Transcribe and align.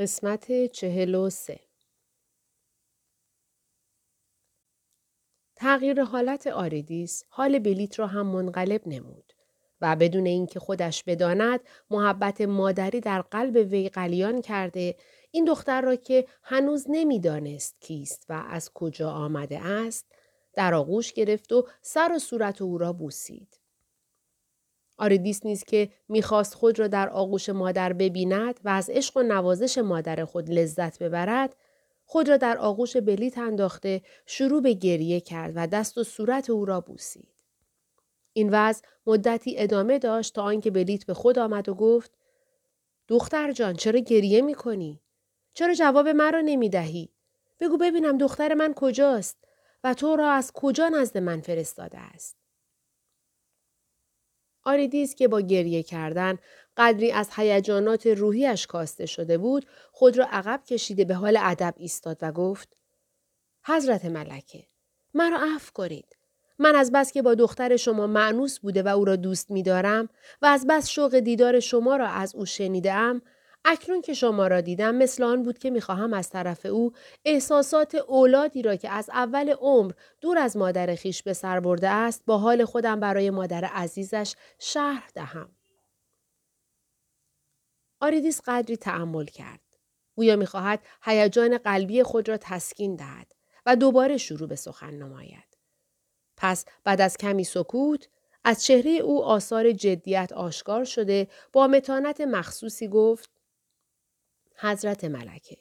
قسمت 0.00 0.66
چهل 0.66 1.14
و 1.14 1.30
سه 1.30 1.60
تغییر 5.56 6.02
حالت 6.02 6.46
آریدیس 6.46 7.24
حال 7.28 7.58
بلیت 7.58 7.98
را 7.98 8.06
هم 8.06 8.26
منقلب 8.26 8.88
نمود 8.88 9.32
و 9.80 9.96
بدون 9.96 10.26
اینکه 10.26 10.60
خودش 10.60 11.04
بداند 11.04 11.60
محبت 11.90 12.40
مادری 12.40 13.00
در 13.00 13.22
قلب 13.22 13.56
وی 13.70 13.88
غلیان 13.88 14.40
کرده 14.40 14.96
این 15.30 15.44
دختر 15.44 15.80
را 15.80 15.96
که 15.96 16.26
هنوز 16.42 16.86
نمی‌دانست 16.88 17.76
کیست 17.80 18.26
و 18.28 18.44
از 18.48 18.70
کجا 18.74 19.10
آمده 19.10 19.58
است 19.66 20.12
در 20.54 20.74
آغوش 20.74 21.12
گرفت 21.12 21.52
و 21.52 21.68
سر 21.82 22.12
و 22.12 22.18
صورت 22.18 22.62
او 22.62 22.78
را 22.78 22.92
بوسید. 22.92 23.60
آریدیس 24.98 25.46
نیز 25.46 25.64
که 25.64 25.88
می‌خواست 26.08 26.54
خود 26.54 26.78
را 26.78 26.88
در 26.88 27.08
آغوش 27.08 27.48
مادر 27.48 27.92
ببیند 27.92 28.60
و 28.64 28.68
از 28.68 28.90
عشق 28.90 29.16
و 29.16 29.22
نوازش 29.22 29.78
مادر 29.78 30.24
خود 30.24 30.50
لذت 30.50 31.02
ببرد 31.02 31.56
خود 32.04 32.28
را 32.28 32.36
در 32.36 32.58
آغوش 32.58 32.96
بلیت 32.96 33.38
انداخته 33.38 34.02
شروع 34.26 34.62
به 34.62 34.72
گریه 34.72 35.20
کرد 35.20 35.52
و 35.56 35.66
دست 35.66 35.98
و 35.98 36.04
صورت 36.04 36.50
او 36.50 36.64
را 36.64 36.80
بوسید. 36.80 37.36
این 38.32 38.48
وضع 38.52 38.84
مدتی 39.06 39.58
ادامه 39.58 39.98
داشت 39.98 40.34
تا 40.34 40.42
آنکه 40.42 40.70
بلیت 40.70 41.06
به 41.06 41.14
خود 41.14 41.38
آمد 41.38 41.68
و 41.68 41.74
گفت 41.74 42.10
دختر 43.08 43.52
جان 43.52 43.74
چرا 43.74 43.98
گریه 44.00 44.42
می 44.42 44.54
کنی؟ 44.54 45.00
چرا 45.54 45.74
جواب 45.74 46.08
مرا 46.08 46.40
نمی 46.40 46.68
دهی؟ 46.68 47.08
بگو 47.60 47.76
ببینم 47.76 48.18
دختر 48.18 48.54
من 48.54 48.74
کجاست 48.74 49.44
و 49.84 49.94
تو 49.94 50.16
را 50.16 50.30
از 50.30 50.52
کجا 50.52 50.88
نزد 50.88 51.18
من 51.18 51.40
فرستاده 51.40 51.98
است؟ 51.98 52.45
آریدیس 54.66 55.14
که 55.14 55.28
با 55.28 55.40
گریه 55.40 55.82
کردن 55.82 56.38
قدری 56.76 57.12
از 57.12 57.28
هیجانات 57.36 58.06
روحیش 58.06 58.66
کاسته 58.66 59.06
شده 59.06 59.38
بود 59.38 59.66
خود 59.92 60.18
را 60.18 60.26
عقب 60.30 60.62
کشیده 60.66 61.04
به 61.04 61.14
حال 61.14 61.38
ادب 61.40 61.74
ایستاد 61.76 62.18
و 62.22 62.32
گفت 62.32 62.76
حضرت 63.64 64.04
ملکه 64.04 64.64
مرا 65.14 65.38
عفو 65.54 65.72
کنید. 65.72 66.16
من 66.58 66.74
از 66.74 66.92
بس 66.92 67.12
که 67.12 67.22
با 67.22 67.34
دختر 67.34 67.76
شما 67.76 68.06
معنوس 68.06 68.58
بوده 68.58 68.82
و 68.82 68.88
او 68.88 69.04
را 69.04 69.16
دوست 69.16 69.50
می‌دارم 69.50 70.08
و 70.42 70.46
از 70.46 70.66
بس 70.66 70.88
شوق 70.88 71.18
دیدار 71.18 71.60
شما 71.60 71.96
را 71.96 72.08
از 72.08 72.34
او 72.34 72.46
شنیدم 72.46 73.22
اکنون 73.68 74.02
که 74.02 74.14
شما 74.14 74.46
را 74.46 74.60
دیدم 74.60 74.94
مثل 74.94 75.22
آن 75.22 75.42
بود 75.42 75.58
که 75.58 75.70
می‌خواهم 75.70 76.12
از 76.12 76.30
طرف 76.30 76.66
او 76.66 76.92
احساسات 77.24 77.94
اولادی 77.94 78.62
را 78.62 78.76
که 78.76 78.90
از 78.90 79.10
اول 79.10 79.50
عمر 79.50 79.92
دور 80.20 80.38
از 80.38 80.56
مادر 80.56 80.94
خیش 80.94 81.22
به 81.22 81.32
سر 81.32 81.60
برده 81.60 81.88
است 81.88 82.22
با 82.26 82.38
حال 82.38 82.64
خودم 82.64 83.00
برای 83.00 83.30
مادر 83.30 83.64
عزیزش 83.64 84.34
شرح 84.58 85.10
دهم. 85.14 85.50
آریدیس 88.00 88.40
قدری 88.44 88.76
تعمل 88.76 89.24
کرد. 89.24 89.60
گویا 90.16 90.36
می‌خواهد 90.36 90.80
هیجان 91.02 91.58
قلبی 91.58 92.02
خود 92.02 92.28
را 92.28 92.36
تسکین 92.36 92.96
دهد 92.96 93.32
و 93.66 93.76
دوباره 93.76 94.16
شروع 94.16 94.48
به 94.48 94.56
سخن 94.56 94.94
نماید. 94.94 95.58
پس 96.36 96.64
بعد 96.84 97.00
از 97.00 97.16
کمی 97.16 97.44
سکوت 97.44 98.08
از 98.44 98.64
چهره 98.64 98.90
او 98.90 99.24
آثار 99.24 99.72
جدیت 99.72 100.32
آشکار 100.32 100.84
شده 100.84 101.28
با 101.52 101.66
متانت 101.66 102.20
مخصوصی 102.20 102.88
گفت 102.88 103.35
حضرت 104.58 105.04
ملکه 105.04 105.56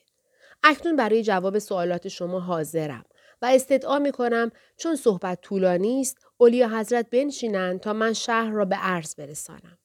اکنون 0.63 0.95
برای 0.95 1.23
جواب 1.23 1.59
سوالات 1.59 2.07
شما 2.07 2.39
حاضرم 2.39 3.05
و 3.41 3.45
استدعا 3.45 3.99
می 3.99 4.11
کنم 4.11 4.52
چون 4.77 4.95
صحبت 4.95 5.41
طولانی 5.41 6.02
است 6.02 6.17
اولیا 6.37 6.79
حضرت 6.79 7.09
بنشینند 7.09 7.79
تا 7.79 7.93
من 7.93 8.13
شهر 8.13 8.52
را 8.52 8.65
به 8.65 8.75
عرض 8.75 9.15
برسانم. 9.15 9.77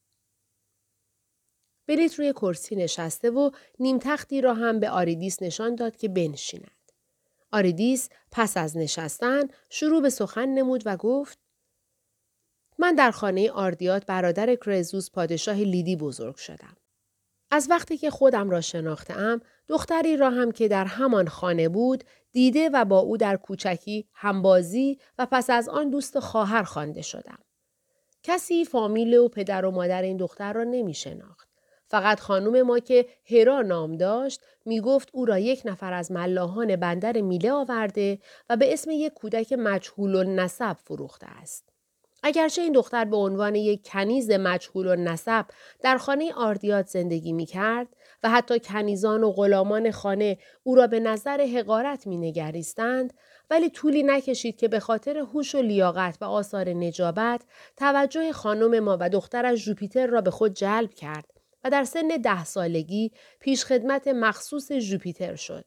بلیت 1.86 2.14
روی 2.14 2.32
کرسی 2.32 2.76
نشسته 2.76 3.30
و 3.30 3.50
نیم 3.78 3.98
تختی 3.98 4.40
را 4.40 4.54
هم 4.54 4.80
به 4.80 4.90
آریدیس 4.90 5.42
نشان 5.42 5.74
داد 5.74 5.96
که 5.96 6.08
بنشیند. 6.08 6.70
آریدیس 7.52 8.08
پس 8.32 8.56
از 8.56 8.76
نشستن 8.76 9.42
شروع 9.70 10.02
به 10.02 10.10
سخن 10.10 10.48
نمود 10.48 10.82
و 10.86 10.96
گفت 10.96 11.38
من 12.78 12.94
در 12.94 13.10
خانه 13.10 13.50
آردیات 13.50 14.06
برادر 14.06 14.54
کرزوس 14.54 15.10
پادشاه 15.10 15.56
لیدی 15.56 15.96
بزرگ 15.96 16.36
شدم. 16.36 16.76
از 17.50 17.66
وقتی 17.70 17.96
که 17.96 18.10
خودم 18.10 18.50
را 18.50 18.60
شناختم 18.60 19.40
دختری 19.68 20.16
را 20.16 20.30
هم 20.30 20.52
که 20.52 20.68
در 20.68 20.84
همان 20.84 21.28
خانه 21.28 21.68
بود 21.68 22.04
دیده 22.32 22.70
و 22.72 22.84
با 22.84 22.98
او 22.98 23.16
در 23.16 23.36
کوچکی 23.36 24.08
همبازی 24.12 24.98
و 25.18 25.26
پس 25.30 25.50
از 25.50 25.68
آن 25.68 25.90
دوست 25.90 26.13
و 26.13 26.18
خواهر 26.18 26.62
خوانده 26.62 27.02
شدم. 27.02 27.38
کسی 28.22 28.64
فامیل 28.64 29.16
و 29.16 29.28
پدر 29.28 29.64
و 29.64 29.70
مادر 29.70 30.02
این 30.02 30.16
دختر 30.16 30.52
را 30.52 30.64
نمی 30.64 30.94
شناخت. 30.94 31.50
فقط 31.86 32.20
خانم 32.20 32.62
ما 32.62 32.78
که 32.78 33.06
هرا 33.30 33.62
نام 33.62 33.96
داشت 33.96 34.40
می 34.64 34.80
گفت 34.80 35.08
او 35.12 35.24
را 35.24 35.38
یک 35.38 35.62
نفر 35.64 35.92
از 35.92 36.12
ملاحان 36.12 36.76
بندر 36.76 37.20
میله 37.20 37.52
آورده 37.52 38.18
و 38.50 38.56
به 38.56 38.72
اسم 38.72 38.90
یک 38.90 39.12
کودک 39.12 39.52
مجهول 39.52 40.14
و 40.14 40.24
نسب 40.24 40.76
فروخته 40.84 41.26
است. 41.26 41.69
اگرچه 42.22 42.62
این 42.62 42.72
دختر 42.72 43.04
به 43.04 43.16
عنوان 43.16 43.54
یک 43.54 43.88
کنیز 43.88 44.30
مجهول 44.30 44.86
و 44.86 44.96
نسب 44.96 45.46
در 45.82 45.98
خانه 45.98 46.32
آردیات 46.34 46.86
زندگی 46.86 47.32
می 47.32 47.46
کرد 47.46 47.88
و 48.22 48.30
حتی 48.30 48.60
کنیزان 48.60 49.24
و 49.24 49.32
غلامان 49.32 49.90
خانه 49.90 50.38
او 50.62 50.74
را 50.74 50.86
به 50.86 51.00
نظر 51.00 51.40
حقارت 51.40 52.06
می 52.06 52.16
نگریستند 52.16 53.12
ولی 53.50 53.70
طولی 53.70 54.02
نکشید 54.02 54.56
که 54.56 54.68
به 54.68 54.80
خاطر 54.80 55.18
هوش 55.18 55.54
و 55.54 55.62
لیاقت 55.62 56.18
و 56.20 56.24
آثار 56.24 56.68
نجابت 56.68 57.42
توجه 57.76 58.32
خانم 58.32 58.80
ما 58.80 58.96
و 59.00 59.08
دخترش 59.08 59.64
جوپیتر 59.64 60.06
را 60.06 60.20
به 60.20 60.30
خود 60.30 60.54
جلب 60.54 60.94
کرد 60.94 61.26
و 61.64 61.70
در 61.70 61.84
سن 61.84 62.08
ده 62.08 62.44
سالگی 62.44 63.12
پیش 63.40 63.64
خدمت 63.64 64.08
مخصوص 64.08 64.72
جوپیتر 64.72 65.34
شد. 65.34 65.64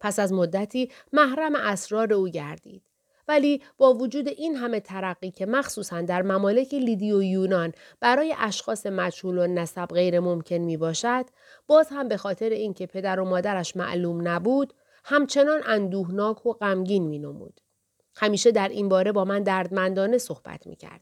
پس 0.00 0.18
از 0.18 0.32
مدتی 0.32 0.90
محرم 1.12 1.54
اسرار 1.54 2.12
او 2.12 2.28
گردید. 2.28 2.82
ولی 3.28 3.62
با 3.78 3.94
وجود 3.94 4.28
این 4.28 4.56
همه 4.56 4.80
ترقی 4.80 5.30
که 5.30 5.46
مخصوصا 5.46 6.00
در 6.00 6.22
ممالک 6.22 6.74
لیدی 6.74 7.12
و 7.12 7.22
یونان 7.22 7.72
برای 8.00 8.34
اشخاص 8.38 8.86
مجهول 8.86 9.38
و 9.38 9.46
نسب 9.46 9.86
غیر 9.86 10.20
ممکن 10.20 10.54
می 10.54 10.76
باشد 10.76 11.24
باز 11.66 11.88
هم 11.90 12.08
به 12.08 12.16
خاطر 12.16 12.48
اینکه 12.48 12.86
پدر 12.86 13.20
و 13.20 13.24
مادرش 13.24 13.76
معلوم 13.76 14.28
نبود 14.28 14.74
همچنان 15.04 15.62
اندوهناک 15.66 16.46
و 16.46 16.52
غمگین 16.52 17.06
می 17.06 17.18
نمود. 17.18 17.60
همیشه 18.16 18.52
در 18.52 18.68
این 18.68 18.88
باره 18.88 19.12
با 19.12 19.24
من 19.24 19.42
دردمندانه 19.42 20.18
صحبت 20.18 20.66
می 20.66 20.76
کرد. 20.76 21.00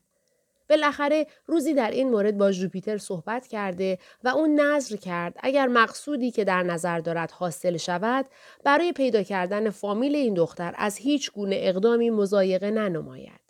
بالاخره 0.72 1.26
روزی 1.46 1.74
در 1.74 1.90
این 1.90 2.10
مورد 2.10 2.38
با 2.38 2.52
جوپیتر 2.52 2.98
صحبت 2.98 3.46
کرده 3.46 3.98
و 4.24 4.28
اون 4.28 4.60
نظر 4.60 4.96
کرد 4.96 5.34
اگر 5.40 5.66
مقصودی 5.66 6.30
که 6.30 6.44
در 6.44 6.62
نظر 6.62 6.98
دارد 6.98 7.30
حاصل 7.30 7.76
شود 7.76 8.26
برای 8.64 8.92
پیدا 8.92 9.22
کردن 9.22 9.70
فامیل 9.70 10.14
این 10.14 10.34
دختر 10.34 10.74
از 10.76 10.96
هیچ 10.96 11.32
گونه 11.32 11.56
اقدامی 11.58 12.10
مزایقه 12.10 12.70
ننماید. 12.70 13.40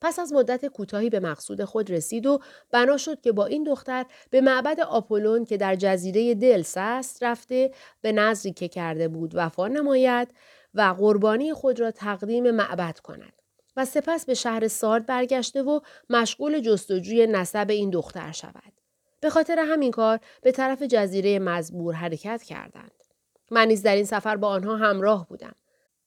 پس 0.00 0.18
از 0.18 0.32
مدت 0.32 0.66
کوتاهی 0.66 1.10
به 1.10 1.20
مقصود 1.20 1.64
خود 1.64 1.90
رسید 1.90 2.26
و 2.26 2.40
بنا 2.70 2.96
شد 2.96 3.20
که 3.20 3.32
با 3.32 3.46
این 3.46 3.64
دختر 3.64 4.06
به 4.30 4.40
معبد 4.40 4.80
آپولون 4.80 5.44
که 5.44 5.56
در 5.56 5.74
جزیره 5.74 6.34
دلس 6.34 6.74
است 6.76 7.22
رفته 7.22 7.70
به 8.00 8.12
نظری 8.12 8.52
که 8.52 8.68
کرده 8.68 9.08
بود 9.08 9.32
وفا 9.34 9.68
نماید 9.68 10.28
و 10.74 10.94
قربانی 10.98 11.52
خود 11.52 11.80
را 11.80 11.90
تقدیم 11.90 12.50
معبد 12.50 12.98
کند. 12.98 13.43
و 13.76 13.84
سپس 13.84 14.24
به 14.24 14.34
شهر 14.34 14.68
سارد 14.68 15.06
برگشته 15.06 15.62
و 15.62 15.80
مشغول 16.10 16.60
جستجوی 16.60 17.26
نسب 17.26 17.66
این 17.70 17.90
دختر 17.90 18.32
شود. 18.32 18.72
به 19.20 19.30
خاطر 19.30 19.58
همین 19.58 19.90
کار 19.90 20.20
به 20.42 20.52
طرف 20.52 20.82
جزیره 20.82 21.38
مزبور 21.38 21.94
حرکت 21.94 22.42
کردند. 22.42 23.04
من 23.50 23.68
نیز 23.68 23.82
در 23.82 23.96
این 23.96 24.04
سفر 24.04 24.36
با 24.36 24.48
آنها 24.48 24.76
همراه 24.76 25.28
بودم. 25.28 25.54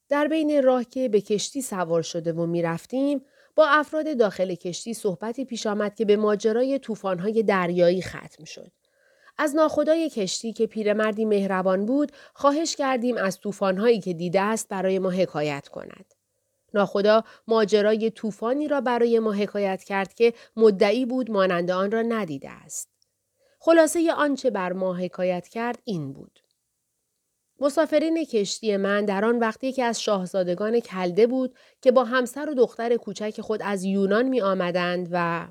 در 0.10 0.28
بین 0.28 0.64
راه 0.64 0.84
که 0.84 1.10
به 1.10 1.22
کشتی 1.22 1.62
سوار 1.62 2.02
شده 2.02 2.34
و 2.34 2.46
می 2.46 2.62
رفتیم، 2.62 3.22
با 3.56 3.68
افراد 3.68 4.18
داخل 4.18 4.56
کشتی 4.56 4.94
صحبتی 4.94 5.46
پیش 5.46 5.68
آمد 5.68 5.96
که 5.96 6.06
به 6.06 6.16
ماجرای 6.16 6.80
طوفان‌های 6.80 7.44
دریایی 7.44 8.02
ختم 8.02 8.44
شد. 8.44 8.72
از 9.38 9.56
ناخدای 9.56 10.10
کشتی 10.10 10.54
که 10.54 10.68
پیرمردی 10.68 11.26
مهربان 11.26 11.86
بود 11.86 12.12
خواهش 12.34 12.76
کردیم 12.76 13.18
از 13.18 13.40
طوفان‌هایی 13.40 14.00
که 14.00 14.14
دیده 14.14 14.42
است 14.42 14.70
برای 14.70 15.00
ما 15.00 15.10
حکایت 15.10 15.68
کند. 15.68 16.14
ناخدا 16.74 17.24
ماجرای 17.48 18.12
طوفانی 18.12 18.68
را 18.68 18.82
برای 18.82 19.20
ما 19.20 19.32
حکایت 19.34 19.84
کرد 19.84 20.14
که 20.14 20.34
مدعی 20.56 21.06
بود 21.06 21.32
مانند 21.32 21.72
آن 21.72 21.92
را 21.92 22.02
ندیده 22.02 22.50
است. 22.50 22.90
خلاصه 23.60 24.14
آنچه 24.14 24.50
بر 24.50 24.74
ما 24.74 24.94
حکایت 24.94 25.48
کرد 25.48 25.80
این 25.84 26.14
بود. 26.14 26.40
مسافرین 27.60 28.26
کشتی 28.26 28.78
من 28.78 29.06
در 29.06 29.26
آن 29.26 29.40
وقتی 29.40 29.72
که 29.72 29.84
از 29.84 30.02
شاهزادگان 30.02 30.80
کلده 30.80 31.28
بود 31.28 31.56
که 31.82 31.92
با 31.92 32.04
همسر 32.04 32.50
و 32.50 32.54
دختر 32.54 32.96
کوچک 32.96 33.42
خود 33.42 33.62
از 33.64 33.84
یونان 33.84 34.26
می 34.26 34.42
آمدند 34.42 35.10
و 35.12 35.48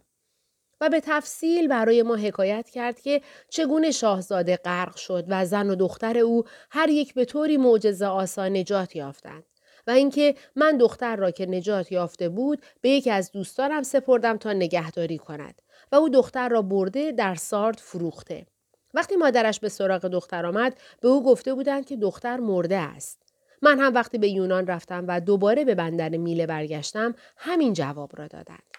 و 0.80 0.88
به 0.88 1.00
تفصیل 1.00 1.68
برای 1.68 2.02
ما 2.02 2.16
حکایت 2.16 2.70
کرد 2.70 3.00
که 3.00 3.20
چگونه 3.48 3.90
شاهزاده 3.90 4.56
غرق 4.56 4.96
شد 4.96 5.24
و 5.28 5.44
زن 5.46 5.70
و 5.70 5.74
دختر 5.74 6.18
او 6.18 6.44
هر 6.70 6.88
یک 6.88 7.14
به 7.14 7.24
طوری 7.24 7.56
معجزه 7.56 8.06
آسان 8.06 8.56
نجات 8.56 8.96
یافتند. 8.96 9.55
و 9.86 9.90
اینکه 9.90 10.34
من 10.56 10.76
دختر 10.76 11.16
را 11.16 11.30
که 11.30 11.46
نجات 11.46 11.92
یافته 11.92 12.28
بود 12.28 12.62
به 12.80 12.88
یکی 12.90 13.10
از 13.10 13.32
دوستانم 13.32 13.82
سپردم 13.82 14.36
تا 14.36 14.52
نگهداری 14.52 15.18
کند 15.18 15.62
و 15.92 15.96
او 15.96 16.08
دختر 16.08 16.48
را 16.48 16.62
برده 16.62 17.12
در 17.12 17.34
سارد 17.34 17.78
فروخته 17.78 18.46
وقتی 18.94 19.16
مادرش 19.16 19.60
به 19.60 19.68
سراغ 19.68 20.06
دختر 20.06 20.46
آمد 20.46 20.78
به 21.00 21.08
او 21.08 21.24
گفته 21.24 21.54
بودند 21.54 21.86
که 21.86 21.96
دختر 21.96 22.36
مرده 22.36 22.76
است. 22.76 23.22
من 23.62 23.78
هم 23.78 23.94
وقتی 23.94 24.18
به 24.18 24.28
یونان 24.28 24.66
رفتم 24.66 25.04
و 25.08 25.20
دوباره 25.20 25.64
به 25.64 25.74
بندر 25.74 26.08
میله 26.08 26.46
برگشتم 26.46 27.14
همین 27.36 27.72
جواب 27.72 28.10
را 28.18 28.26
دادند. 28.26 28.75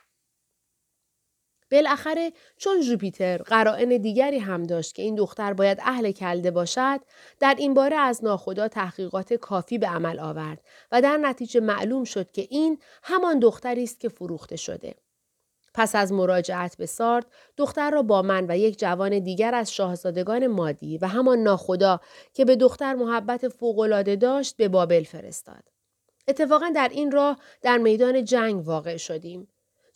بالاخره 1.71 2.31
چون 2.57 2.81
جوپیتر 2.81 3.37
قرائن 3.37 3.89
دیگری 3.97 4.39
هم 4.39 4.63
داشت 4.63 4.95
که 4.95 5.01
این 5.01 5.15
دختر 5.15 5.53
باید 5.53 5.77
اهل 5.81 6.11
کلده 6.11 6.51
باشد 6.51 6.99
در 7.39 7.55
این 7.57 7.73
باره 7.73 7.95
از 7.95 8.23
ناخدا 8.23 8.67
تحقیقات 8.67 9.33
کافی 9.33 9.77
به 9.77 9.87
عمل 9.87 10.19
آورد 10.19 10.61
و 10.91 11.01
در 11.01 11.17
نتیجه 11.17 11.59
معلوم 11.59 12.03
شد 12.03 12.31
که 12.31 12.47
این 12.49 12.79
همان 13.03 13.39
دختری 13.39 13.83
است 13.83 13.99
که 13.99 14.09
فروخته 14.09 14.55
شده. 14.55 14.95
پس 15.73 15.95
از 15.95 16.13
مراجعت 16.13 16.77
به 16.77 16.85
سارد 16.85 17.25
دختر 17.57 17.91
را 17.91 18.01
با 18.01 18.21
من 18.21 18.45
و 18.49 18.57
یک 18.57 18.79
جوان 18.79 19.19
دیگر 19.19 19.55
از 19.55 19.73
شاهزادگان 19.73 20.47
مادی 20.47 20.97
و 20.97 21.07
همان 21.07 21.39
ناخدا 21.39 21.99
که 22.33 22.45
به 22.45 22.55
دختر 22.55 22.93
محبت 22.93 23.47
فوقالعاده 23.47 24.15
داشت 24.15 24.57
به 24.57 24.67
بابل 24.67 25.03
فرستاد. 25.03 25.63
اتفاقا 26.27 26.71
در 26.75 26.89
این 26.91 27.11
راه 27.11 27.37
در 27.61 27.77
میدان 27.77 28.23
جنگ 28.23 28.67
واقع 28.67 28.97
شدیم. 28.97 29.47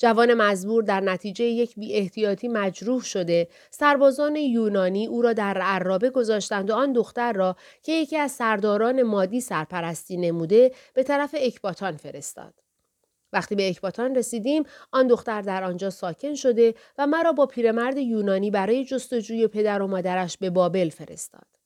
جوان 0.02 0.34
مزبور 0.34 0.84
در 0.84 1.00
نتیجه 1.00 1.46
یک 1.46 1.76
بی 1.76 1.94
احتیاطی 1.94 2.48
مجروح 2.48 3.02
شده 3.02 3.48
سربازان 3.72 4.36
یونانی 4.36 5.08
او 5.08 5.22
را 5.22 5.34
در 5.34 5.58
عرابه 5.58 6.10
گذاشتند 6.10 6.70
و 6.70 6.74
آن 6.74 6.94
دختر 6.94 7.34
را 7.34 7.56
که 7.84 7.92
یکی 7.92 8.18
از 8.18 8.32
سرداران 8.32 9.04
مادی 9.04 9.42
سرپرستی 9.42 10.18
نموده 10.18 10.72
به 10.94 11.04
طرف 11.04 11.36
اکباتان 11.40 11.98
فرستاد. 11.98 12.54
وقتی 13.34 13.56
به 13.56 13.70
اکباتان 13.70 14.16
رسیدیم 14.16 14.64
آن 14.92 15.08
دختر 15.08 15.42
در 15.42 15.64
آنجا 15.64 15.90
ساکن 15.90 16.36
شده 16.36 16.74
و 16.98 17.08
مرا 17.08 17.32
با 17.32 17.46
پیرمرد 17.46 17.98
یونانی 17.98 18.52
برای 18.52 18.86
جستجوی 18.86 19.48
پدر 19.48 19.82
و 19.82 19.88
مادرش 19.88 20.38
به 20.38 20.50
بابل 20.50 20.90
فرستاد. 20.90 21.61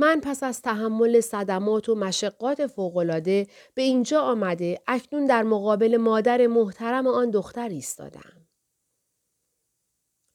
من 0.00 0.20
پس 0.20 0.42
از 0.42 0.62
تحمل 0.62 1.20
صدمات 1.20 1.88
و 1.88 1.94
مشقات 1.94 2.66
فوقالعاده 2.66 3.46
به 3.74 3.82
اینجا 3.82 4.20
آمده 4.20 4.80
اکنون 4.86 5.26
در 5.26 5.42
مقابل 5.42 5.96
مادر 5.96 6.46
محترم 6.46 7.06
آن 7.06 7.30
دختر 7.30 7.68
ایستادم. 7.68 8.46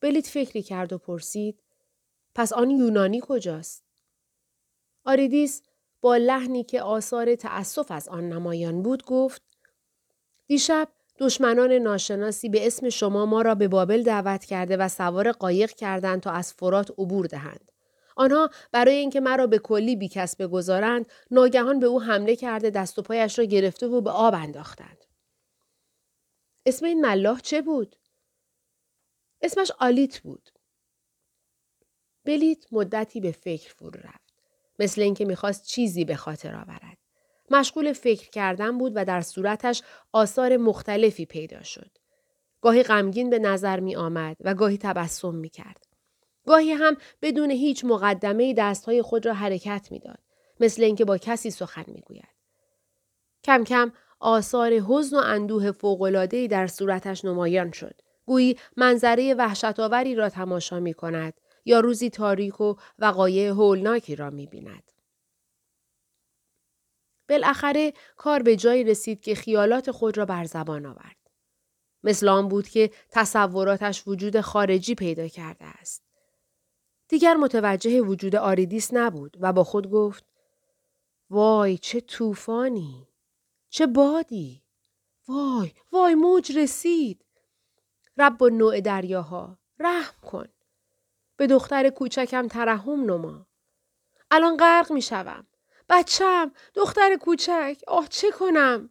بلیت 0.02 0.28
فکری 0.28 0.62
کرد 0.62 0.94
و 0.94 0.98
پرسید 0.98 1.64
پس 2.36 2.54
آن 2.54 2.70
یونانی 2.70 3.22
کجاست؟ 3.24 3.84
آریدیس 5.06 5.62
با 6.02 6.18
لحنی 6.18 6.64
که 6.64 6.82
آثار 6.82 7.36
تأسف 7.36 7.92
از 7.92 8.08
آن 8.08 8.30
نمایان 8.30 8.82
بود 8.84 9.06
گفت 9.06 9.42
دیشب 10.48 10.88
دشمنان 11.20 11.72
ناشناسی 11.72 12.50
به 12.50 12.68
اسم 12.68 12.90
شما 12.90 13.26
ما 13.26 13.42
را 13.42 13.56
به 13.56 13.68
بابل 13.68 14.04
دعوت 14.04 14.46
کرده 14.46 14.78
و 14.78 14.90
سوار 14.90 15.32
قایق 15.32 15.72
کردند 15.72 16.22
تا 16.22 16.32
از 16.32 16.54
فرات 16.54 16.92
عبور 16.92 17.26
دهند. 17.26 17.73
آنها 18.16 18.50
برای 18.72 18.96
اینکه 18.96 19.20
مرا 19.20 19.48
به 19.48 19.60
کلی 19.60 19.96
بیکس 19.96 20.36
بگذارند 20.36 21.06
ناگهان 21.32 21.80
به 21.80 21.86
او 21.86 22.02
حمله 22.02 22.36
کرده 22.36 22.70
دست 22.70 23.00
و 23.00 23.02
پایش 23.02 23.40
را 23.40 23.46
گرفته 23.46 23.88
و 23.88 24.02
به 24.02 24.10
آب 24.10 24.34
انداختند. 24.34 25.06
اسم 26.66 26.86
این 26.86 27.02
ملاح 27.02 27.40
چه 27.40 27.62
بود؟ 27.62 27.96
اسمش 29.42 29.72
آلیت 29.80 30.20
بود. 30.20 30.50
بلیت 32.26 32.74
مدتی 32.74 33.22
به 33.22 33.32
فکر 33.32 33.74
فرو 33.74 34.00
رفت 34.04 34.34
مثل 34.80 35.02
اینکه 35.02 35.26
می‌خواست 35.26 35.66
چیزی 35.66 36.06
به 36.06 36.16
خاطر 36.16 36.56
آورد. 36.56 36.98
مشغول 37.52 37.94
فکر 37.94 38.30
کردن 38.30 38.78
بود 38.78 38.92
و 38.96 39.06
در 39.06 39.22
صورتش 39.22 39.82
آثار 40.12 40.58
مختلفی 40.58 41.26
پیدا 41.26 41.64
شد. 41.64 41.98
گاهی 42.62 42.84
غمگین 42.84 43.30
به 43.30 43.40
نظر 43.40 43.80
می 43.80 43.96
آمد 43.96 44.38
و 44.40 44.54
گاهی 44.54 44.78
تبسم 44.78 45.36
می 45.36 45.50
کرد. 45.50 45.93
گاهی 46.46 46.72
هم 46.72 46.98
بدون 47.22 47.52
هیچ 47.52 47.86
مقدمه 47.86 48.54
دستهای 48.54 49.02
خود 49.02 49.26
را 49.26 49.34
حرکت 49.34 49.88
می‌داد 49.92 50.20
مثل 50.60 50.84
اینکه 50.84 51.06
با 51.06 51.18
کسی 51.18 51.52
سخن 51.52 51.86
می‌گوید 51.88 52.34
کم 53.44 53.64
کم 53.64 53.92
آثار 54.20 54.74
حزن 54.74 55.18
و 55.18 55.20
اندوه 55.20 55.72
فوق‌العاده‌ای 55.72 56.48
در 56.48 56.68
صورتش 56.68 57.26
نمایان 57.26 57.72
شد 57.72 58.02
گویی 58.26 58.58
منظره 58.78 59.34
وحشتآوری 59.34 60.16
را 60.16 60.30
تماشا 60.30 60.80
می 60.80 60.94
کند 60.94 61.34
یا 61.66 61.80
روزی 61.80 62.10
تاریک 62.10 62.62
و 62.62 62.76
وقایع 63.00 63.50
هولناکی 63.50 64.16
را 64.16 64.30
می 64.30 64.48
بیند. 64.48 64.92
بالاخره 67.30 67.94
کار 68.18 68.44
به 68.44 68.56
جایی 68.56 68.84
رسید 68.84 69.22
که 69.22 69.36
خیالات 69.36 69.92
خود 69.92 70.18
را 70.18 70.26
بر 70.26 70.46
زبان 70.46 70.86
آورد. 70.86 71.16
مثل 72.04 72.28
آن 72.28 72.48
بود 72.48 72.68
که 72.68 72.92
تصوراتش 73.12 74.08
وجود 74.08 74.42
خارجی 74.42 74.96
پیدا 74.96 75.28
کرده 75.28 75.66
است. 75.66 76.04
دیگر 77.14 77.34
متوجه 77.34 78.02
وجود 78.02 78.36
آریدیس 78.36 78.94
نبود 78.94 79.38
و 79.40 79.54
با 79.54 79.64
خود 79.64 79.92
گفت 79.92 80.24
وای 81.30 81.78
چه 81.78 82.02
طوفانی! 82.02 83.08
چه 83.70 83.88
بادی! 83.88 84.64
وای 85.28 85.72
وای 85.92 86.16
موج 86.16 86.58
رسید! 86.58 87.26
رب 88.18 88.42
و 88.42 88.50
نوع 88.50 88.80
دریاها 88.80 89.58
رحم 89.80 90.22
کن! 90.22 90.48
به 91.38 91.48
دختر 91.48 91.90
کوچکم 91.90 92.48
ترحم 92.48 93.04
نما! 93.12 93.48
الان 94.32 94.58
غرق 94.58 94.92
می 94.92 95.02
شوم 95.02 95.48
بچم 95.90 96.52
دختر 96.76 97.16
کوچک! 97.16 97.82
آه 97.88 98.08
چه 98.08 98.32
کنم؟ 98.32 98.90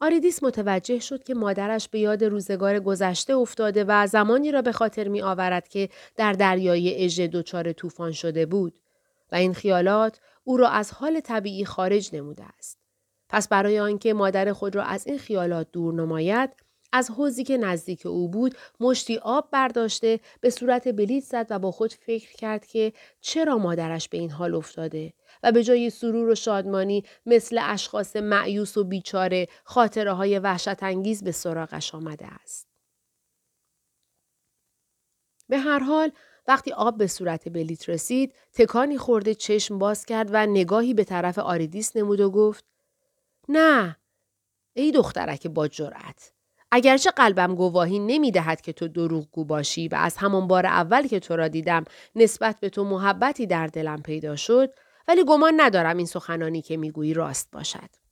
آریدیس 0.00 0.42
متوجه 0.42 0.98
شد 0.98 1.24
که 1.24 1.34
مادرش 1.34 1.88
به 1.88 1.98
یاد 1.98 2.24
روزگار 2.24 2.80
گذشته 2.80 3.34
افتاده 3.36 3.84
و 3.88 4.06
زمانی 4.06 4.52
را 4.52 4.62
به 4.62 4.72
خاطر 4.72 5.08
می 5.08 5.22
آورد 5.22 5.68
که 5.68 5.88
در 6.16 6.32
دریای 6.32 7.04
اژه 7.04 7.26
دچار 7.26 7.72
طوفان 7.72 8.12
شده 8.12 8.46
بود 8.46 8.78
و 9.32 9.36
این 9.36 9.54
خیالات 9.54 10.20
او 10.44 10.56
را 10.56 10.68
از 10.68 10.92
حال 10.92 11.20
طبیعی 11.20 11.64
خارج 11.64 12.10
نموده 12.12 12.44
است. 12.58 12.78
پس 13.28 13.48
برای 13.48 13.78
آنکه 13.78 14.14
مادر 14.14 14.52
خود 14.52 14.76
را 14.76 14.82
از 14.82 15.06
این 15.06 15.18
خیالات 15.18 15.68
دور 15.72 15.94
نماید 15.94 16.50
از 16.92 17.10
حوزی 17.10 17.44
که 17.44 17.56
نزدیک 17.56 18.06
او 18.06 18.28
بود 18.28 18.54
مشتی 18.80 19.16
آب 19.16 19.48
برداشته 19.50 20.20
به 20.40 20.50
صورت 20.50 20.88
بلیت 20.88 21.24
زد 21.24 21.46
و 21.50 21.58
با 21.58 21.70
خود 21.70 21.92
فکر 21.92 22.32
کرد 22.32 22.66
که 22.66 22.92
چرا 23.20 23.58
مادرش 23.58 24.08
به 24.08 24.18
این 24.18 24.30
حال 24.30 24.54
افتاده 24.54 25.12
و 25.42 25.52
به 25.52 25.64
جای 25.64 25.90
سرور 25.90 26.28
و 26.28 26.34
شادمانی 26.34 27.04
مثل 27.26 27.60
اشخاص 27.62 28.16
معیوس 28.16 28.76
و 28.76 28.84
بیچاره 28.84 29.48
خاطره 29.64 30.12
های 30.12 30.38
وحشت 30.38 30.82
انگیز 30.82 31.24
به 31.24 31.32
سراغش 31.32 31.94
آمده 31.94 32.26
است. 32.26 32.68
به 35.48 35.58
هر 35.58 35.78
حال 35.78 36.12
وقتی 36.48 36.72
آب 36.72 36.98
به 36.98 37.06
صورت 37.06 37.48
بلیت 37.48 37.88
رسید 37.88 38.34
تکانی 38.52 38.98
خورده 38.98 39.34
چشم 39.34 39.78
باز 39.78 40.04
کرد 40.06 40.28
و 40.32 40.46
نگاهی 40.46 40.94
به 40.94 41.04
طرف 41.04 41.38
آریدیس 41.38 41.96
نمود 41.96 42.20
و 42.20 42.30
گفت 42.30 42.64
نه 43.48 43.96
ای 44.74 44.92
دخترک 44.92 45.46
با 45.46 45.68
جرأت 45.68 46.32
اگرچه 46.70 47.10
قلبم 47.10 47.54
گواهی 47.54 47.98
نمی 47.98 48.30
دهد 48.30 48.60
که 48.60 48.72
تو 48.72 48.88
دروغگو 48.88 49.44
باشی 49.44 49.88
و 49.88 49.94
از 49.94 50.16
همان 50.16 50.46
بار 50.46 50.66
اول 50.66 51.06
که 51.06 51.20
تو 51.20 51.36
را 51.36 51.48
دیدم 51.48 51.84
نسبت 52.16 52.60
به 52.60 52.68
تو 52.68 52.84
محبتی 52.84 53.46
در 53.46 53.66
دلم 53.66 54.02
پیدا 54.02 54.36
شد 54.36 54.74
ولی 55.08 55.24
گمان 55.24 55.52
ندارم 55.56 55.96
این 55.96 56.06
سخنانی 56.06 56.62
که 56.62 56.76
می‌گویی 56.76 57.14
راست 57.14 57.48
باشد. 57.52 58.06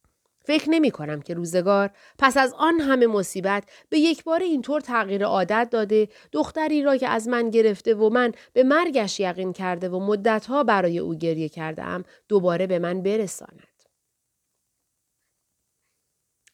فکر 0.44 0.70
نمی 0.70 0.90
کنم 0.90 1.23
که 1.23 1.34
روزگار 1.34 1.90
پس 2.18 2.37
از 2.37 2.54
آن 2.58 2.80
همه 2.80 3.06
مصیبت 3.06 3.64
به 3.88 3.99
یک 3.99 4.25
بار 4.25 4.42
اینطور 4.42 4.80
تغییر 4.80 5.25
عادت 5.25 5.68
داده 5.70 6.08
دختری 6.32 6.82
را 6.82 6.96
که 6.96 7.08
از 7.08 7.28
من 7.28 7.50
گرفته 7.50 7.94
و 7.94 8.11
من 8.11 8.32
به 8.52 8.62
مرگش 8.62 9.20
یقین 9.20 9.52
کرده 9.52 9.88
و 9.88 10.00
مدتها 10.00 10.64
برای 10.64 10.99
او 10.99 11.14
گریه 11.14 11.49
کردم 11.49 12.04
دوباره 12.28 12.66
به 12.66 12.78
من 12.78 13.02
برساند. 13.02 13.68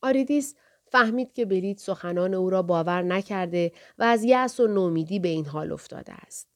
آریدیس 0.02 0.54
فهمید 0.90 1.32
که 1.32 1.44
برید 1.44 1.78
سخنان 1.78 2.35
او 2.35 2.50
را 2.50 2.62
باور 2.62 3.02
نکرده 3.02 3.73
و 3.99 4.02
از 4.02 4.25
یأس 4.25 4.61
و 4.61 4.66
نومیدی 4.66 5.18
به 5.18 5.28
این 5.28 5.47
حال 5.47 5.73
افتاده 5.73 6.12
است. 6.12 6.49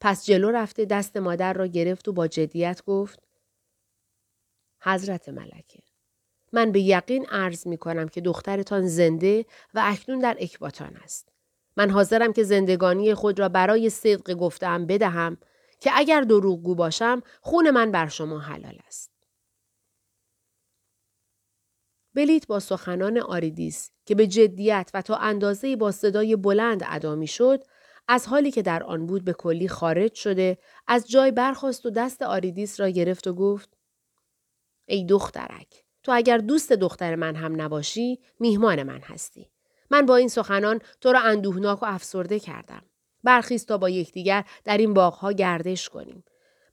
پس 0.00 0.26
جلو 0.26 0.50
رفته 0.50 0.84
دست 0.84 1.16
مادر 1.16 1.52
را 1.52 1.66
گرفت 1.66 2.08
و 2.08 2.12
با 2.12 2.26
جدیت 2.26 2.84
گفت 2.84 3.22
حضرت 4.82 5.28
ملکه 5.28 5.82
من 6.52 6.72
به 6.72 6.80
یقین 6.80 7.26
عرض 7.26 7.66
می 7.66 7.76
کنم 7.78 8.08
که 8.08 8.20
دخترتان 8.20 8.86
زنده 8.86 9.44
و 9.74 9.82
اکنون 9.84 10.18
در 10.18 10.36
اکباتان 10.40 10.96
است. 10.96 11.28
من 11.76 11.90
حاضرم 11.90 12.32
که 12.32 12.42
زندگانی 12.42 13.14
خود 13.14 13.38
را 13.40 13.48
برای 13.48 13.90
صدق 13.90 14.34
گفتم 14.34 14.86
بدهم 14.86 15.38
که 15.80 15.90
اگر 15.94 16.20
دروغگو 16.20 16.74
باشم 16.74 17.22
خون 17.40 17.70
من 17.70 17.90
بر 17.90 18.08
شما 18.08 18.38
حلال 18.38 18.78
است. 18.86 19.15
بلیت 22.16 22.46
با 22.46 22.60
سخنان 22.60 23.18
آریدیس 23.18 23.90
که 24.06 24.14
به 24.14 24.26
جدیت 24.26 24.90
و 24.94 25.02
تا 25.02 25.16
اندازه 25.16 25.64
ای 25.64 25.76
با 25.76 25.92
صدای 25.92 26.36
بلند 26.36 26.82
ادا 26.86 27.14
می 27.14 27.26
شد 27.26 27.62
از 28.08 28.26
حالی 28.26 28.50
که 28.50 28.62
در 28.62 28.82
آن 28.82 29.06
بود 29.06 29.24
به 29.24 29.32
کلی 29.32 29.68
خارج 29.68 30.14
شده 30.14 30.58
از 30.86 31.10
جای 31.10 31.30
برخاست 31.30 31.86
و 31.86 31.90
دست 31.90 32.22
آریدیس 32.22 32.80
را 32.80 32.88
گرفت 32.88 33.26
و 33.26 33.34
گفت 33.34 33.76
ای 34.86 35.04
دخترک 35.04 35.84
تو 36.02 36.12
اگر 36.12 36.38
دوست 36.38 36.72
دختر 36.72 37.14
من 37.14 37.36
هم 37.36 37.60
نباشی 37.60 38.18
میهمان 38.40 38.82
من 38.82 39.00
هستی. 39.00 39.50
من 39.90 40.06
با 40.06 40.16
این 40.16 40.28
سخنان 40.28 40.80
تو 41.00 41.12
را 41.12 41.20
اندوهناک 41.20 41.82
و 41.82 41.86
افسرده 41.86 42.40
کردم. 42.40 42.82
برخیز 43.24 43.66
تا 43.66 43.78
با 43.78 43.90
یکدیگر 43.90 44.44
در 44.64 44.78
این 44.78 44.94
باغها 44.94 45.32
گردش 45.32 45.88
کنیم. 45.88 46.24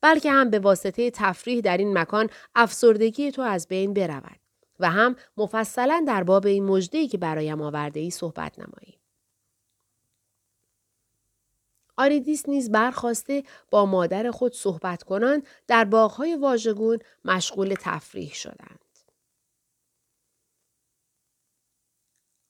بلکه 0.01 0.31
هم 0.31 0.49
به 0.49 0.59
واسطه 0.59 1.11
تفریح 1.11 1.61
در 1.61 1.77
این 1.77 1.97
مکان 1.97 2.29
افسردگی 2.55 3.31
تو 3.31 3.41
از 3.41 3.67
بین 3.67 3.93
برود. 3.93 4.42
و 4.79 4.89
هم 4.89 5.15
مفصلا 5.37 6.05
در 6.07 6.23
باب 6.23 6.45
این 6.45 6.65
مژده‌ای 6.65 7.07
که 7.07 7.17
برایم 7.17 7.61
آورده 7.61 7.99
ای 7.99 8.09
صحبت 8.09 8.59
نماییم. 8.59 8.99
آریدیس 11.97 12.49
نیز 12.49 12.71
برخواسته 12.71 13.43
با 13.71 13.85
مادر 13.85 14.31
خود 14.31 14.53
صحبت 14.53 15.03
کنان 15.03 15.43
در 15.67 15.85
باغهای 15.85 16.35
واژگون 16.35 16.99
مشغول 17.25 17.75
تفریح 17.79 18.33
شدند. 18.33 18.79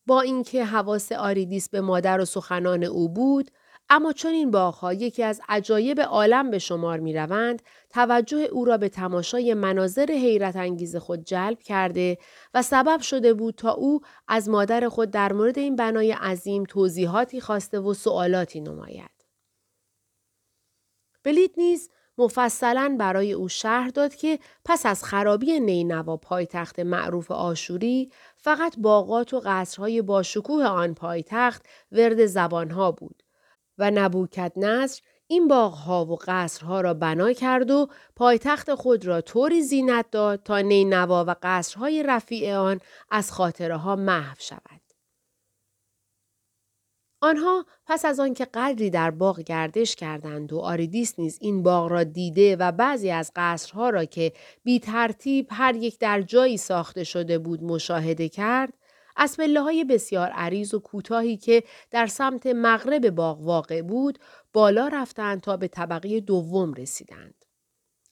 با 0.06 0.22
اینکه 0.22 0.66
حواس 0.66 1.12
آریدیس 1.12 1.70
به 1.70 1.82
مادر 1.82 2.22
و 2.22 2.26
سخنان 2.26 2.84
او 2.84 3.10
بود 3.10 3.52
اما 3.90 4.14
چون 4.14 4.32
این 4.32 4.52
باغها 4.52 4.94
یکی 4.94 5.24
از 5.24 5.42
عجایب 5.50 6.02
عالم 6.02 6.52
به 6.52 6.60
شمار 6.60 7.00
می 7.00 7.14
روند، 7.14 7.62
توجه 7.90 8.38
او 8.38 8.66
را 8.66 8.78
به 8.78 8.90
تماشای 8.90 9.54
مناظر 9.54 10.06
حیرت 10.12 10.56
انگیز 10.56 10.96
خود 10.96 11.24
جلب 11.24 11.60
کرده 11.60 12.18
و 12.54 12.62
سبب 12.62 13.02
شده 13.02 13.34
بود 13.34 13.56
تا 13.56 13.72
او 13.72 14.02
از 14.28 14.50
مادر 14.50 14.90
خود 14.90 15.12
در 15.12 15.34
مورد 15.34 15.60
این 15.60 15.76
بنای 15.76 16.12
عظیم 16.12 16.64
توضیحاتی 16.64 17.42
خواسته 17.42 17.80
و 17.80 17.94
سوالاتی 17.94 18.62
نماید. 18.62 19.14
بلیت 21.24 21.52
نیز 21.58 21.90
مفصلا 22.18 22.96
برای 23.00 23.34
او 23.34 23.50
شرح 23.50 23.90
داد 23.90 24.16
که 24.16 24.40
پس 24.66 24.86
از 24.86 25.04
خرابی 25.04 25.60
نینوا 25.60 26.18
پایتخت 26.18 26.80
معروف 26.80 27.32
آشوری 27.32 28.12
فقط 28.38 28.76
باغات 28.78 29.34
و 29.34 29.42
قصرهای 29.46 30.02
باشکوه 30.02 30.66
آن 30.66 30.94
پایتخت 30.94 31.66
ورد 31.92 32.26
زبانها 32.26 32.92
بود 32.92 33.24
و 33.78 33.92
نبوکت 33.92 34.52
نصر 34.56 35.02
این 35.28 35.48
باغها 35.48 36.06
و 36.06 36.18
قصرها 36.28 36.82
را 36.82 36.94
بنا 36.94 37.34
کرد 37.34 37.72
و 37.72 37.88
پایتخت 38.16 38.76
خود 38.76 39.06
را 39.06 39.22
طوری 39.22 39.62
زینت 39.62 40.06
داد 40.12 40.44
تا 40.44 40.60
نینوا 40.60 41.26
و 41.28 41.36
قصرهای 41.42 42.04
رفیع 42.04 42.56
آن 42.56 42.80
از 43.12 43.32
خاطره 43.32 43.78
ها 43.78 43.96
محو 43.96 44.36
شود. 44.40 44.82
آنها 47.24 47.66
پس 47.86 48.06
از 48.06 48.20
آنکه 48.20 48.46
قدری 48.54 48.90
در 48.90 49.12
باغ 49.12 49.40
گردش 49.40 49.96
کردند 49.96 50.54
و 50.54 50.60
آریدیس 50.60 51.20
نیز 51.20 51.38
این 51.42 51.64
باغ 51.64 51.92
را 51.92 52.04
دیده 52.04 52.56
و 52.56 52.72
بعضی 52.72 53.10
از 53.10 53.32
قصرها 53.36 53.90
را 53.90 54.06
که 54.06 54.34
بی 54.64 54.80
ترتیب 54.80 55.48
هر 55.52 55.76
یک 55.76 56.00
در 56.00 56.22
جایی 56.22 56.58
ساخته 56.58 57.04
شده 57.04 57.38
بود 57.38 57.64
مشاهده 57.64 58.30
کرد 58.30 58.74
از 59.16 59.38
پله 59.38 59.62
های 59.62 59.84
بسیار 59.84 60.30
عریض 60.30 60.74
و 60.74 60.80
کوتاهی 60.80 61.38
که 61.38 61.64
در 61.92 62.08
سمت 62.08 62.48
مغرب 62.48 63.10
باغ 63.10 63.42
واقع 63.42 63.82
بود 63.82 64.20
بالا 64.54 64.88
رفتند 64.88 65.42
تا 65.42 65.58
به 65.58 65.68
طبقه 65.68 66.20
دوم 66.20 66.74
رسیدند. 66.74 67.46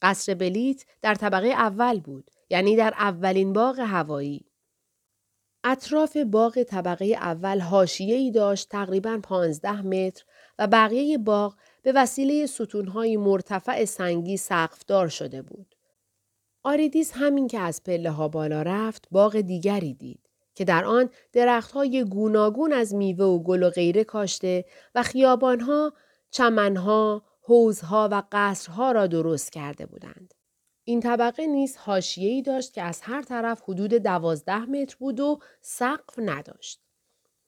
قصر 0.02 0.34
بلیت 0.34 0.86
در 1.02 1.16
طبقه 1.16 1.48
اول 1.48 2.00
بود 2.00 2.32
یعنی 2.50 2.76
در 2.76 2.94
اولین 2.98 3.54
باغ 3.54 3.80
هوایی. 3.80 4.46
اطراف 5.64 6.18
باغ 6.18 6.64
طبقه 6.64 7.06
اول 7.06 7.62
ای 8.00 8.32
داشت 8.32 8.70
تقریبا 8.70 9.20
15 9.24 9.82
متر 9.82 10.26
و 10.60 10.68
بقیه 10.68 11.18
باغ 11.18 11.56
به 11.82 11.92
وسیله 11.92 12.46
ستونهای 12.46 13.18
مرتفع 13.18 13.86
سنگی 13.86 14.38
سقفدار 14.38 15.08
شده 15.08 15.42
بود. 15.42 15.76
آریدیس 16.64 17.12
همین 17.16 17.48
که 17.48 17.60
از 17.60 17.84
پله 17.84 18.12
ها 18.12 18.28
بالا 18.28 18.62
رفت 18.62 19.08
باغ 19.12 19.42
دیگری 19.42 19.94
دید 19.94 20.31
که 20.56 20.66
در 20.66 20.86
آن 20.86 21.10
درختهای 21.34 22.04
گوناگون 22.04 22.74
از 22.74 22.96
میوه 22.96 23.26
و 23.26 23.44
گل 23.44 23.64
و 23.64 23.70
غیره 23.70 24.04
کاشته 24.04 24.66
و 24.96 25.04
خیابانها، 25.04 25.94
چمنها، 26.32 27.24
حوزها 27.42 28.10
و 28.12 28.24
قصرها 28.32 28.92
را 28.92 29.08
درست 29.08 29.52
کرده 29.52 29.86
بودند. 29.86 30.34
این 30.84 31.00
طبقه 31.00 31.46
نیز 31.46 31.78
حاشیه‌ای 31.78 32.42
داشت 32.42 32.74
که 32.74 32.82
از 32.82 33.02
هر 33.02 33.22
طرف 33.22 33.62
حدود 33.62 33.94
دوازده 33.94 34.66
متر 34.66 34.96
بود 35.00 35.20
و 35.20 35.40
سقف 35.62 36.14
نداشت. 36.18 36.82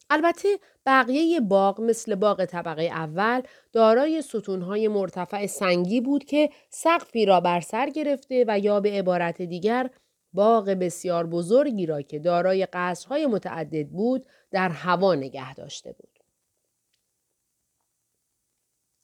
البته 0.09 0.59
بقیه 0.85 1.39
باغ 1.39 1.81
مثل 1.81 2.15
باغ 2.15 2.45
طبقه 2.45 2.83
اول 2.83 3.41
دارای 3.71 4.21
ستونهای 4.21 4.87
مرتفع 4.87 5.45
سنگی 5.45 6.01
بود 6.01 6.23
که 6.23 6.49
سقفی 6.69 7.25
را 7.25 7.39
بر 7.39 7.61
سر 7.61 7.89
گرفته 7.89 8.45
و 8.47 8.59
یا 8.59 8.79
به 8.79 8.91
عبارت 8.91 9.41
دیگر 9.41 9.89
باغ 10.33 10.65
بسیار 10.65 11.27
بزرگی 11.27 11.85
را 11.85 12.01
که 12.01 12.19
دارای 12.19 12.67
قصرهای 12.73 13.25
متعدد 13.25 13.87
بود 13.87 14.25
در 14.51 14.69
هوا 14.69 15.15
نگه 15.15 15.53
داشته 15.53 15.91
بود. 15.91 16.19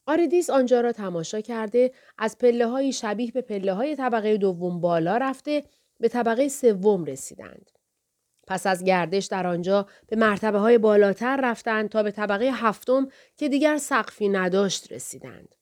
آریدیس 0.06 0.50
آنجا 0.50 0.82
را 0.82 0.92
تماشا 0.92 1.42
کرده 1.42 1.92
از 2.18 2.38
پله 2.38 2.68
های 2.68 2.92
شبیه 2.94 3.32
به 3.32 3.42
پله 3.42 3.74
های 3.74 3.96
طبقه 3.96 4.38
دوم 4.38 4.82
بالا 4.82 5.18
رفته 5.18 5.64
به 6.00 6.08
طبقه 6.08 6.48
سوم 6.48 7.06
رسیدند. 7.06 7.72
پس 8.48 8.68
از 8.68 8.84
گردش 8.84 9.26
در 9.26 9.48
آنجا 9.48 9.88
به 10.08 10.16
مرتبه 10.16 10.58
های 10.58 10.78
بالاتر 10.78 11.40
رفتند 11.44 11.90
تا 11.90 12.04
به 12.04 12.12
طبقه 12.12 12.50
هفتم 12.54 13.08
که 13.38 13.50
دیگر 13.50 13.78
سقفی 13.78 14.30
نداشت 14.30 14.92
رسیدند. 14.92 15.56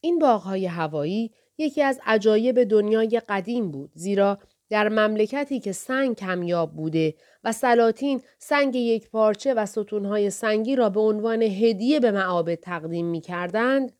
این 0.00 0.18
باغهای 0.18 0.66
هوایی 0.66 1.32
یکی 1.58 1.82
از 1.82 2.00
عجایب 2.06 2.64
دنیای 2.64 3.22
قدیم 3.28 3.70
بود 3.70 3.90
زیرا 3.94 4.38
در 4.72 4.88
مملکتی 4.88 5.60
که 5.60 5.72
سنگ 5.72 6.16
کمیاب 6.16 6.76
بوده 6.76 7.14
و 7.44 7.52
سلاطین 7.52 8.22
سنگ 8.38 8.76
یک 8.76 9.10
پارچه 9.10 9.54
و 9.54 9.66
ستونهای 9.66 10.30
سنگی 10.30 10.76
را 10.76 10.90
به 10.90 11.00
عنوان 11.00 11.42
هدیه 11.42 12.00
به 12.00 12.10
معابد 12.10 12.54
تقدیم 12.54 13.06
می 13.06 13.20
کردند، 13.20 13.92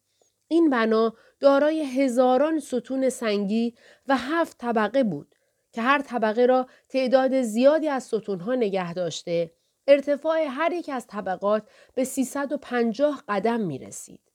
این 0.49 0.71
بنا 0.71 1.15
دارای 1.41 1.83
هزاران 1.83 2.61
ستون 2.61 3.09
سنگی 3.09 3.75
و 4.07 4.17
هفت 4.17 4.59
طبقه 4.59 5.05
بود 5.05 5.35
که 5.73 5.83
هر 5.83 6.03
طبقه 6.03 6.47
را 6.47 6.67
تعداد 6.89 7.43
زیادی 7.43 7.89
از 7.89 8.05
ستونها 8.05 8.55
نگه 8.55 8.95
داشته 8.95 9.53
ارتفاع 9.87 10.45
هر 10.49 10.73
یک 10.73 10.91
از 10.93 11.07
طبقات 11.07 11.63
به 11.95 12.05
350 12.05 13.23
قدم 13.29 13.61
می 13.61 13.79
رسید. 13.79 14.32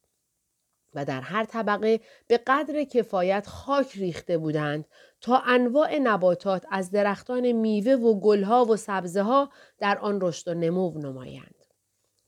و 0.98 1.04
در 1.04 1.20
هر 1.20 1.44
طبقه 1.44 2.00
به 2.26 2.40
قدر 2.46 2.84
کفایت 2.84 3.46
خاک 3.46 3.96
ریخته 3.96 4.38
بودند 4.38 4.84
تا 5.20 5.42
انواع 5.46 5.98
نباتات 5.98 6.66
از 6.70 6.90
درختان 6.90 7.52
میوه 7.52 7.92
و 7.92 8.20
گلها 8.20 8.64
و 8.64 8.76
سبزه 8.76 9.22
ها 9.22 9.50
در 9.78 9.98
آن 9.98 10.20
رشد 10.20 10.48
و 10.48 10.54
نمو 10.54 10.98
نمایند. 10.98 11.54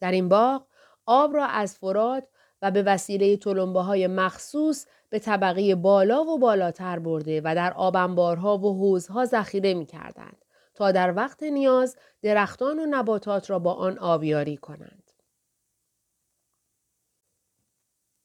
در 0.00 0.12
این 0.12 0.28
باغ 0.28 0.66
آب 1.06 1.36
را 1.36 1.46
از 1.46 1.78
فراد 1.78 2.28
و 2.62 2.70
به 2.70 2.82
وسیله 2.82 3.36
تلمبه 3.36 3.80
های 3.80 4.06
مخصوص 4.06 4.86
به 5.08 5.18
طبقه 5.18 5.74
بالا 5.74 6.24
و 6.24 6.38
بالاتر 6.38 6.98
برده 6.98 7.40
و 7.44 7.54
در 7.54 7.72
آبنبارها 7.72 8.58
و 8.58 8.78
حوزها 8.78 9.24
ذخیره 9.24 9.74
می 9.74 9.86
کردند 9.86 10.44
تا 10.74 10.92
در 10.92 11.16
وقت 11.16 11.42
نیاز 11.42 11.96
درختان 12.22 12.78
و 12.78 12.86
نباتات 12.90 13.50
را 13.50 13.58
با 13.58 13.72
آن 13.74 13.98
آبیاری 13.98 14.56
کنند. 14.56 15.00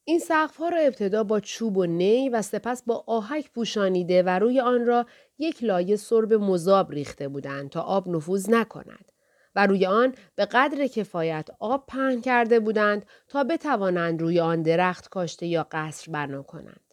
این 0.07 0.19
سقف 0.19 0.57
ها 0.57 0.69
را 0.69 0.77
ابتدا 0.77 1.23
با 1.23 1.39
چوب 1.39 1.77
و 1.77 1.85
نی 1.85 2.29
و 2.29 2.41
سپس 2.41 2.83
با 2.83 3.03
آهک 3.07 3.51
پوشانیده 3.51 4.23
و 4.23 4.29
روی 4.39 4.59
آن 4.59 4.85
را 4.85 5.05
یک 5.37 5.63
لایه 5.63 5.95
سرب 5.95 6.33
مذاب 6.33 6.91
ریخته 6.91 7.27
بودند 7.27 7.69
تا 7.69 7.81
آب 7.81 8.09
نفوذ 8.09 8.49
نکند 8.49 9.11
و 9.55 9.67
روی 9.67 9.85
آن 9.85 10.15
به 10.35 10.45
قدر 10.45 10.87
کفایت 10.87 11.49
آب 11.59 11.85
پهن 11.87 12.21
کرده 12.21 12.59
بودند 12.59 13.05
تا 13.27 13.43
بتوانند 13.43 14.21
روی 14.21 14.39
آن 14.39 14.61
درخت 14.61 15.09
کاشته 15.09 15.47
یا 15.47 15.67
قصر 15.71 16.11
بنا 16.11 16.43
کنند. 16.43 16.84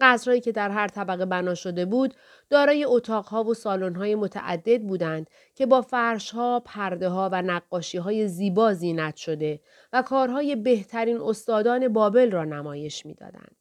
قصرهایی 0.00 0.40
که 0.40 0.52
در 0.52 0.70
هر 0.70 0.88
طبقه 0.88 1.24
بنا 1.26 1.54
شده 1.54 1.84
بود 1.84 2.14
دارای 2.50 2.84
اتاقها 2.84 3.44
و 3.44 3.54
سالن‌های 3.54 4.14
متعدد 4.14 4.82
بودند 4.82 5.30
که 5.54 5.66
با 5.66 5.82
فرشها، 5.82 6.60
پردهها 6.60 7.28
و 7.32 7.42
نقاشیهای 7.42 8.28
زیبا 8.28 8.72
زینت 8.72 9.16
شده 9.16 9.60
و 9.92 10.02
کارهای 10.02 10.56
بهترین 10.56 11.20
استادان 11.20 11.88
بابل 11.88 12.30
را 12.30 12.44
نمایش 12.44 13.06
می‌دادند. 13.06 13.56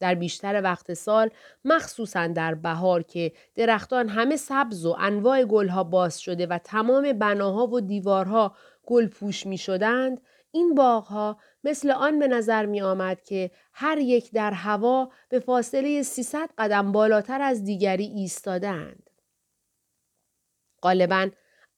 در 0.00 0.14
بیشتر 0.14 0.62
وقت 0.62 0.94
سال 0.94 1.30
مخصوصا 1.64 2.26
در 2.26 2.54
بهار 2.54 3.02
که 3.02 3.32
درختان 3.54 4.08
همه 4.08 4.36
سبز 4.36 4.86
و 4.86 4.96
انواع 4.98 5.44
گلها 5.44 5.84
باز 5.84 6.20
شده 6.20 6.46
و 6.46 6.58
تمام 6.64 7.12
بناها 7.12 7.66
و 7.66 7.80
دیوارها 7.80 8.56
گل 8.86 9.06
پوش 9.06 9.46
می 9.46 9.58
شدند 9.58 10.20
این 10.54 10.74
باغها 10.74 11.38
مثل 11.64 11.90
آن 11.90 12.18
به 12.18 12.28
نظر 12.28 12.66
می 12.66 12.80
آمد 12.82 13.22
که 13.22 13.50
هر 13.72 13.98
یک 13.98 14.32
در 14.32 14.50
هوا 14.50 15.10
به 15.28 15.38
فاصله 15.38 16.02
300 16.02 16.50
قدم 16.58 16.92
بالاتر 16.92 17.42
از 17.42 17.64
دیگری 17.64 18.04
ایستادند. 18.04 19.10
غالبا 20.82 21.28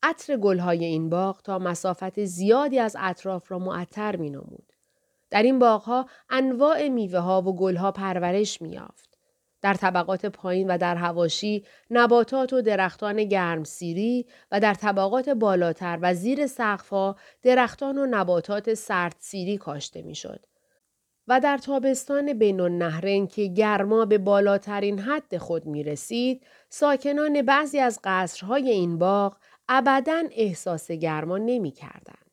عطر 0.03 0.37
گلهای 0.37 0.85
این 0.85 1.11
باغ 1.11 1.43
تا 1.43 1.59
مسافت 1.59 2.25
زیادی 2.25 2.79
از 2.79 2.97
اطراف 3.01 3.53
را 3.53 3.59
معطر 3.59 4.17
می 4.17 4.31
نمود. 4.31 4.73
در 5.31 5.43
این 5.43 5.59
باغها 5.59 6.07
انواع 6.31 6.89
میوه 6.89 7.19
ها 7.19 7.43
و 7.43 7.57
گلها 7.57 7.93
پرورش 7.93 8.63
می 8.63 8.71
یافت. 8.71 9.06
در 9.63 9.75
طبقات 9.75 10.27
پایین 10.27 10.71
و 10.71 10.79
در 10.79 10.97
هواشی 10.97 11.65
نباتات 11.91 12.53
و 12.53 12.63
درختان 12.63 13.25
گرمسیری 13.25 14.27
و 14.53 14.61
در 14.61 14.75
طبقات 14.75 15.29
بالاتر 15.29 15.99
و 16.03 16.15
زیر 16.15 16.47
سقفها 16.47 17.17
درختان 17.43 17.99
و 17.99 18.07
نباتات 18.07 18.75
سردسیری 18.75 19.59
کاشته 19.59 20.03
می‌شد 20.03 20.47
و 21.29 21.41
در 21.41 21.59
تابستان 21.59 22.33
بین 22.33 22.61
النهرین 22.61 23.27
که 23.27 23.47
گرما 23.47 24.05
به 24.05 24.19
بالاترین 24.19 24.99
حد 24.99 25.37
خود 25.37 25.67
می 25.67 25.83
رسید، 25.83 26.47
ساکنان 26.69 27.43
بعضی 27.43 27.79
از 27.79 28.01
قصرهای 28.05 28.71
این 28.71 28.99
باغ 28.99 29.37
ابدا 29.69 30.23
احساس 30.33 30.91
گرما 30.91 31.39
نمی 31.39 31.71
کردند. 31.71 32.26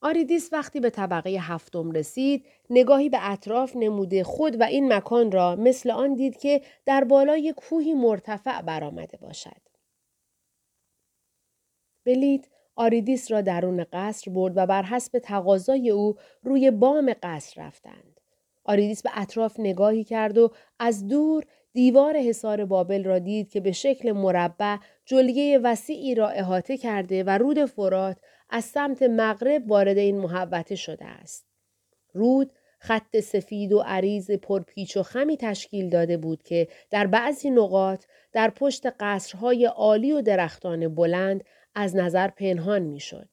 آریدیس 0.00 0.52
وقتی 0.52 0.80
به 0.80 0.90
طبقه 0.90 1.30
هفتم 1.30 1.90
رسید 1.90 2.46
نگاهی 2.70 3.08
به 3.08 3.18
اطراف 3.20 3.76
نموده 3.76 4.24
خود 4.24 4.60
و 4.60 4.64
این 4.64 4.92
مکان 4.92 5.32
را 5.32 5.56
مثل 5.56 5.90
آن 5.90 6.14
دید 6.14 6.36
که 6.36 6.60
در 6.86 7.04
بالای 7.04 7.54
کوهی 7.56 7.94
مرتفع 7.94 8.62
برآمده 8.62 9.16
باشد. 9.16 9.68
بلیت 12.04 12.48
آریدیس 12.76 13.30
را 13.30 13.40
درون 13.40 13.84
قصر 13.92 14.30
برد 14.30 14.52
و 14.56 14.66
بر 14.66 14.82
حسب 14.82 15.18
تقاضای 15.18 15.90
او 15.90 16.14
روی 16.42 16.70
بام 16.70 17.14
قصر 17.22 17.62
رفتند. 17.62 18.20
آریدیس 18.64 19.02
به 19.02 19.10
اطراف 19.14 19.60
نگاهی 19.60 20.04
کرد 20.04 20.38
و 20.38 20.50
از 20.78 21.08
دور 21.08 21.44
دیوار 21.72 22.16
حصار 22.16 22.64
بابل 22.64 23.04
را 23.04 23.18
دید 23.18 23.50
که 23.50 23.60
به 23.60 23.72
شکل 23.72 24.12
مربع 24.12 24.76
جلگه 25.04 25.58
وسیعی 25.58 26.14
را 26.14 26.28
احاطه 26.28 26.76
کرده 26.76 27.24
و 27.24 27.30
رود 27.30 27.64
فرات 27.64 28.16
از 28.50 28.64
سمت 28.64 29.02
مغرب 29.02 29.70
وارد 29.70 29.98
این 29.98 30.18
محوطه 30.18 30.74
شده 30.74 31.04
است. 31.04 31.46
رود 32.12 32.50
خط 32.78 33.20
سفید 33.20 33.72
و 33.72 33.78
عریض 33.78 34.30
پرپیچ 34.30 34.96
و 34.96 35.02
خمی 35.02 35.36
تشکیل 35.36 35.90
داده 35.90 36.16
بود 36.16 36.42
که 36.42 36.68
در 36.90 37.06
بعضی 37.06 37.50
نقاط 37.50 38.04
در 38.32 38.50
پشت 38.50 38.86
قصرهای 39.00 39.64
عالی 39.64 40.12
و 40.12 40.22
درختان 40.22 40.94
بلند 40.94 41.44
از 41.74 41.96
نظر 41.96 42.28
پنهان 42.28 42.82
می‌شد. 42.82 43.28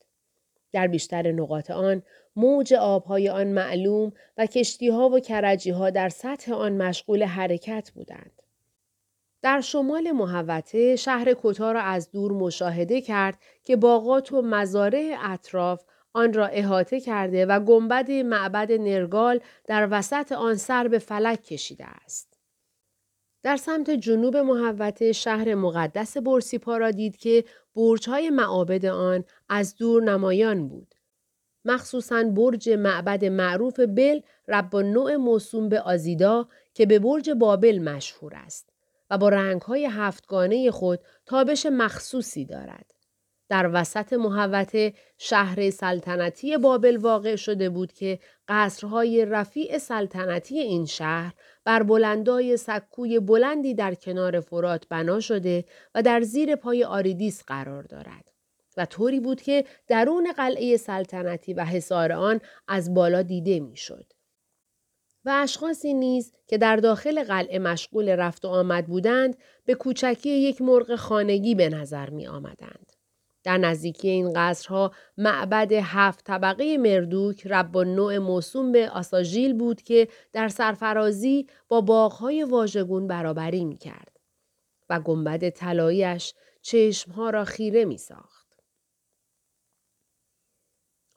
در 0.72 0.88
بیشتر 0.88 1.32
نقاط 1.32 1.72
آن 1.72 2.04
موج 2.36 2.74
آبهای 2.74 3.30
آن 3.30 3.48
معلوم 3.48 4.14
و 4.38 4.46
کشتیها 4.46 5.10
و 5.10 5.20
کرجیها 5.20 5.90
در 5.90 6.10
سطح 6.10 6.54
آن 6.54 6.78
مشغول 6.78 7.24
حرکت 7.24 7.92
بودند. 7.96 8.42
در 9.46 9.62
شمال 9.62 10.12
محوطه 10.12 10.96
شهر 10.96 11.34
کوتا 11.34 11.72
را 11.72 11.82
از 11.82 12.12
دور 12.12 12.32
مشاهده 12.32 13.02
کرد 13.02 13.40
که 13.64 13.76
باغات 13.76 14.32
و 14.32 14.42
مزارع 14.42 15.16
اطراف 15.24 15.84
آن 16.14 16.34
را 16.34 16.48
احاطه 16.48 17.00
کرده 17.00 17.46
و 17.46 17.60
گنبد 17.60 18.12
معبد 18.12 18.72
نرگال 18.72 19.40
در 19.66 19.88
وسط 19.92 20.32
آن 20.32 20.56
سر 20.56 20.88
به 20.88 21.00
فلک 21.00 21.44
کشیده 21.44 21.86
است. 21.86 22.40
در 23.44 23.58
سمت 23.58 23.92
جنوب 23.92 24.38
محوطه 24.38 25.12
شهر 25.12 25.56
مقدس 25.56 26.18
بورسیپا 26.18 26.78
را 26.78 26.92
دید 26.92 27.18
که 27.18 27.44
برجهای 27.76 28.30
معابد 28.30 28.86
آن 28.86 29.24
از 29.50 29.76
دور 29.76 30.04
نمایان 30.04 30.68
بود. 30.68 30.96
مخصوصاً 31.66 32.24
برج 32.24 32.70
معبد 32.70 33.26
معروف 33.26 33.80
بل 33.80 34.20
رب 34.48 34.76
نوع 34.76 35.16
موسوم 35.16 35.70
به 35.70 35.82
آزیدا 35.82 36.48
که 36.74 36.86
به 36.86 37.00
برج 37.00 37.30
بابل 37.30 37.80
مشهور 37.80 38.36
است 38.36 38.75
و 39.10 39.18
با 39.18 39.30
رنگهای 39.30 39.86
هفتگانه 39.86 40.72
خود 40.72 41.00
تابش 41.26 41.66
مخصوصی 41.66 42.46
دارد. 42.46 42.86
در 43.50 43.70
وسط 43.74 44.14
محوطه 44.14 44.94
شهر 45.18 45.70
سلطنتی 45.70 46.58
بابل 46.58 46.98
واقع 46.98 47.36
شده 47.36 47.70
بود 47.70 47.94
که 47.94 48.20
قصرهای 48.48 49.26
رفیع 49.26 49.78
سلطنتی 49.78 50.60
این 50.60 50.86
شهر 50.86 51.34
بر 51.64 51.84
بلندای 51.84 52.58
سکوی 52.58 53.20
بلندی 53.20 53.74
در 53.74 53.94
کنار 53.94 54.40
فرات 54.40 54.88
بنا 54.90 55.20
شده 55.20 55.66
و 55.96 56.02
در 56.02 56.22
زیر 56.22 56.56
پای 56.56 56.84
آریدیس 56.84 57.44
قرار 57.44 57.84
دارد. 57.84 58.32
و 58.78 58.86
طوری 58.86 59.20
بود 59.20 59.42
که 59.42 59.66
درون 59.88 60.32
قلعه 60.38 60.78
سلطنتی 60.78 61.54
و 61.54 61.66
حصار 61.66 62.12
آن 62.12 62.42
از 62.68 62.94
بالا 62.94 63.22
دیده 63.22 63.60
می‌شد. 63.60 64.14
و 65.26 65.30
اشخاصی 65.44 65.94
نیز 65.94 66.34
که 66.48 66.58
در 66.58 66.76
داخل 66.76 67.24
قلعه 67.24 67.60
مشغول 67.60 68.10
رفت 68.10 68.46
و 68.46 68.48
آمد 68.48 68.88
بودند 68.88 69.38
به 69.66 69.76
کوچکی 69.76 70.30
یک 70.30 70.62
مرغ 70.62 70.96
خانگی 70.96 71.56
به 71.56 71.70
نظر 71.70 72.10
می 72.10 72.28
آمدند. 72.28 72.92
در 73.44 73.58
نزدیکی 73.58 74.10
این 74.10 74.34
قصرها 74.36 74.92
معبد 75.18 75.72
هفت 75.72 76.26
طبقه 76.26 76.78
مردوک 76.78 77.48
رب 77.48 77.78
نوع 77.78 78.18
موسوم 78.18 78.72
به 78.72 78.90
آساژیل 78.90 79.54
بود 79.54 79.82
که 79.82 80.08
در 80.34 80.48
سرفرازی 80.48 81.48
با 81.68 81.82
باغهای 81.82 82.44
واژگون 82.44 83.08
برابری 83.08 83.66
می 83.66 83.78
کرد 83.78 84.20
و 84.90 85.00
گنبد 85.00 85.50
طلاییش 85.50 86.34
چشمها 86.62 87.30
را 87.30 87.46
خیره 87.46 87.86
می 87.86 87.98
ساخت. 87.98 88.46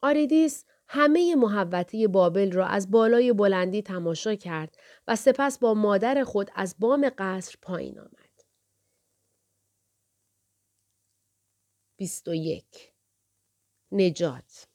آریدیس 0.03 0.65
همه 0.89 1.35
محوطه 1.35 2.09
بابل 2.09 2.53
را 2.53 2.67
از 2.67 2.91
بالای 2.91 3.33
بلندی 3.33 3.83
تماشا 3.83 4.35
کرد 4.35 4.77
و 5.09 5.17
سپس 5.17 5.59
با 5.59 5.75
مادر 5.75 6.25
خود 6.25 6.51
از 6.55 6.77
بام 6.79 7.11
قصر 7.19 7.57
پایین 7.63 7.99
آمد. 7.99 8.29
21 11.97 12.65
نجات 13.93 14.67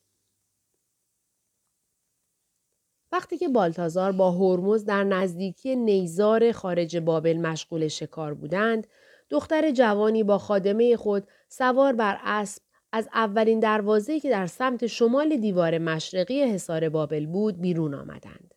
وقتی 3.11 3.37
که 3.37 3.49
بالتازار 3.49 4.11
با 4.11 4.31
هرمز 4.31 4.85
در 4.85 5.03
نزدیکی 5.03 5.75
نیزار 5.75 6.51
خارج 6.51 6.97
بابل 6.97 7.37
مشغول 7.37 7.87
شکار 7.87 8.33
بودند، 8.33 8.87
دختر 9.29 9.71
جوانی 9.71 10.23
با 10.23 10.37
خادمه 10.37 10.97
خود 10.97 11.27
سوار 11.47 11.93
بر 11.93 12.19
اسب 12.23 12.61
از 12.95 13.09
اولین 13.13 13.59
دروازه‌ای 13.59 14.19
که 14.19 14.29
در 14.29 14.47
سمت 14.47 14.87
شمال 14.87 15.37
دیوار 15.37 15.77
مشرقی 15.77 16.43
حصار 16.43 16.89
بابل 16.89 17.25
بود 17.25 17.61
بیرون 17.61 17.93
آمدند. 17.93 18.53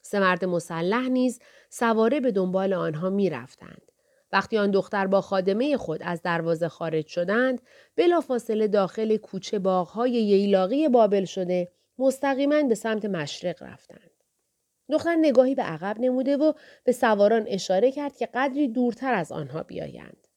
سه 0.00 0.20
مرد 0.20 0.44
مسلح 0.44 1.08
نیز 1.08 1.40
سواره 1.70 2.20
به 2.20 2.32
دنبال 2.32 2.72
آنها 2.72 3.10
می 3.10 3.30
رفتند. 3.30 3.82
وقتی 4.34 4.58
آن 4.58 4.70
دختر 4.70 5.06
با 5.06 5.20
خادمه 5.20 5.76
خود 5.76 6.02
از 6.02 6.22
دروازه 6.22 6.68
خارج 6.68 7.06
شدند 7.06 7.62
بلافاصله 7.96 8.68
داخل 8.68 9.16
کوچه 9.16 9.58
باغهای 9.58 10.10
ییلاقی 10.10 10.88
بابل 10.88 11.24
شده 11.24 11.68
مستقیما 11.98 12.62
به 12.62 12.74
سمت 12.74 13.04
مشرق 13.04 13.62
رفتند 13.62 14.10
دختر 14.90 15.16
نگاهی 15.16 15.54
به 15.54 15.62
عقب 15.62 15.96
نموده 16.00 16.36
و 16.36 16.52
به 16.84 16.92
سواران 16.92 17.44
اشاره 17.48 17.92
کرد 17.92 18.16
که 18.16 18.28
قدری 18.34 18.68
دورتر 18.68 19.14
از 19.14 19.32
آنها 19.32 19.62
بیایند 19.62 20.28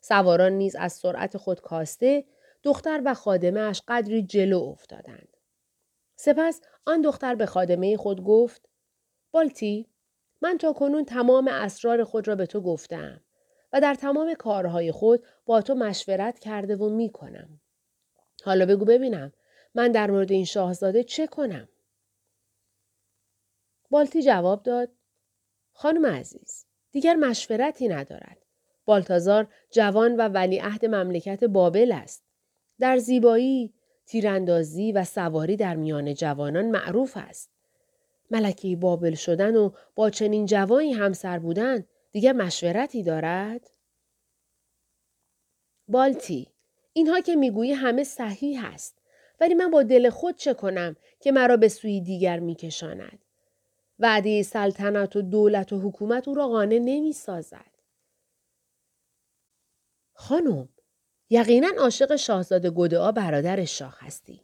سواران 0.00 0.52
نیز 0.52 0.76
از 0.76 0.92
سرعت 0.92 1.36
خود 1.36 1.60
کاسته 1.60 2.24
دختر 2.62 3.02
و 3.04 3.14
خادمه 3.14 3.60
اش 3.60 3.82
قدری 3.88 4.22
جلو 4.22 4.58
افتادند 4.58 5.36
سپس 6.16 6.60
آن 6.86 7.00
دختر 7.00 7.34
به 7.34 7.46
خادمه 7.46 7.96
خود 7.96 8.24
گفت 8.24 8.68
بالتی 9.30 9.88
من 10.42 10.58
تا 10.58 10.72
کنون 10.72 11.04
تمام 11.04 11.48
اسرار 11.48 12.04
خود 12.04 12.28
را 12.28 12.34
به 12.34 12.46
تو 12.46 12.60
گفتم 12.60 13.20
و 13.72 13.80
در 13.80 13.94
تمام 13.94 14.34
کارهای 14.34 14.92
خود 14.92 15.24
با 15.46 15.62
تو 15.62 15.74
مشورت 15.74 16.38
کرده 16.38 16.76
و 16.76 16.88
می 16.88 17.10
کنم. 17.10 17.60
حالا 18.44 18.66
بگو 18.66 18.84
ببینم 18.84 19.32
من 19.74 19.92
در 19.92 20.10
مورد 20.10 20.32
این 20.32 20.44
شاهزاده 20.44 21.04
چه 21.04 21.26
کنم؟ 21.26 21.68
بالتی 23.90 24.22
جواب 24.22 24.62
داد 24.62 24.88
خانم 25.72 26.06
عزیز 26.06 26.66
دیگر 26.90 27.14
مشورتی 27.14 27.88
ندارد. 27.88 28.38
بالتازار 28.84 29.48
جوان 29.70 30.16
و 30.16 30.28
ولیعهد 30.28 30.86
مملکت 30.86 31.44
بابل 31.44 31.92
است. 31.92 32.31
در 32.82 32.98
زیبایی، 32.98 33.72
تیراندازی 34.06 34.92
و 34.92 35.04
سواری 35.04 35.56
در 35.56 35.76
میان 35.76 36.14
جوانان 36.14 36.70
معروف 36.70 37.16
است. 37.16 37.50
ملکه 38.30 38.76
بابل 38.76 39.14
شدن 39.14 39.56
و 39.56 39.70
با 39.94 40.10
چنین 40.10 40.46
جوانی 40.46 40.92
همسر 40.92 41.38
بودن 41.38 41.84
دیگه 42.12 42.32
مشورتی 42.32 43.02
دارد؟ 43.02 43.70
بالتی 45.88 46.48
اینها 46.92 47.20
که 47.20 47.36
می‌گویی 47.36 47.72
همه 47.72 48.04
صحیح 48.04 48.66
هست 48.66 48.98
ولی 49.40 49.54
من 49.54 49.70
با 49.70 49.82
دل 49.82 50.10
خود 50.10 50.36
چه 50.36 50.54
کنم 50.54 50.96
که 51.20 51.32
مرا 51.32 51.56
به 51.56 51.68
سوی 51.68 52.00
دیگر 52.00 52.38
میکشاند 52.38 53.18
وعده 53.98 54.42
سلطنت 54.42 55.16
و 55.16 55.22
دولت 55.22 55.72
و 55.72 55.80
حکومت 55.80 56.28
او 56.28 56.34
را 56.34 56.48
قانع 56.48 56.78
نمی. 56.78 57.14
خانم 60.14 60.68
یقینا 61.32 61.68
عاشق 61.78 62.16
شاهزاده 62.16 62.70
گدعا 62.70 63.12
برادر 63.12 63.64
شاه 63.64 63.96
هستی. 64.00 64.40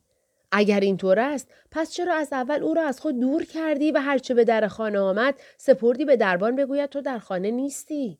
اگر 0.52 0.80
اینطور 0.80 1.18
است 1.18 1.48
پس 1.70 1.92
چرا 1.92 2.14
از 2.14 2.32
اول 2.32 2.62
او 2.62 2.74
را 2.74 2.82
از 2.82 3.00
خود 3.00 3.20
دور 3.20 3.44
کردی 3.44 3.92
و 3.92 4.00
هرچه 4.00 4.34
به 4.34 4.44
در 4.44 4.68
خانه 4.68 4.98
آمد 4.98 5.34
سپردی 5.56 6.04
به 6.04 6.16
دربان 6.16 6.56
بگوید 6.56 6.90
تو 6.90 7.00
در 7.00 7.18
خانه 7.18 7.50
نیستی؟ 7.50 8.18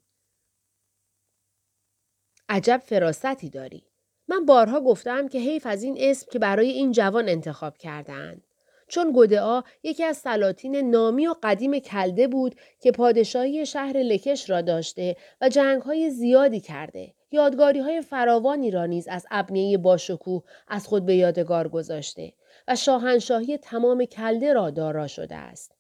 عجب 2.49 2.83
فراستی 2.85 3.51
داری. 3.51 3.83
من 4.29 4.47
بارها 4.47 4.81
گفتم 4.81 5.29
که 5.29 5.39
حیف 5.39 5.67
از 5.67 5.83
این 5.83 5.97
اسم 6.01 6.27
که 6.33 6.39
برای 6.39 6.71
این 6.71 6.93
جوان 6.93 7.29
انتخاب 7.29 7.79
کردند 7.79 8.45
چون 8.89 9.13
گدعا 9.17 9.63
یکی 9.83 10.05
از 10.05 10.17
سلاطین 10.17 10.91
نامی 10.91 11.27
و 11.27 11.35
قدیم 11.43 11.79
کلده 11.79 12.29
بود 12.29 12.55
که 12.81 12.93
پادشاهی 12.93 13.67
شهر 13.67 13.97
لکش 13.97 14.51
را 14.51 14.61
داشته 14.61 15.17
و 15.41 15.49
جنگهای 15.49 16.11
زیادی 16.11 16.61
کرده. 16.61 17.15
یادگاری 17.31 17.79
های 17.79 18.03
فراوانی 18.03 18.71
را 18.71 18.87
نیز 18.87 19.09
از 19.09 19.27
ابنیه 19.31 19.79
باشکوه 19.79 20.43
از 20.69 20.87
خود 20.87 21.07
به 21.07 21.15
یادگار 21.17 21.69
گذاشته 21.69 22.33
و 22.69 22.77
شاهنشاهی 22.77 23.57
تمام 23.59 24.05
کلده 24.05 24.53
را 24.53 24.71
دارا 24.71 25.07
شده 25.07 25.35
است. 25.35 25.75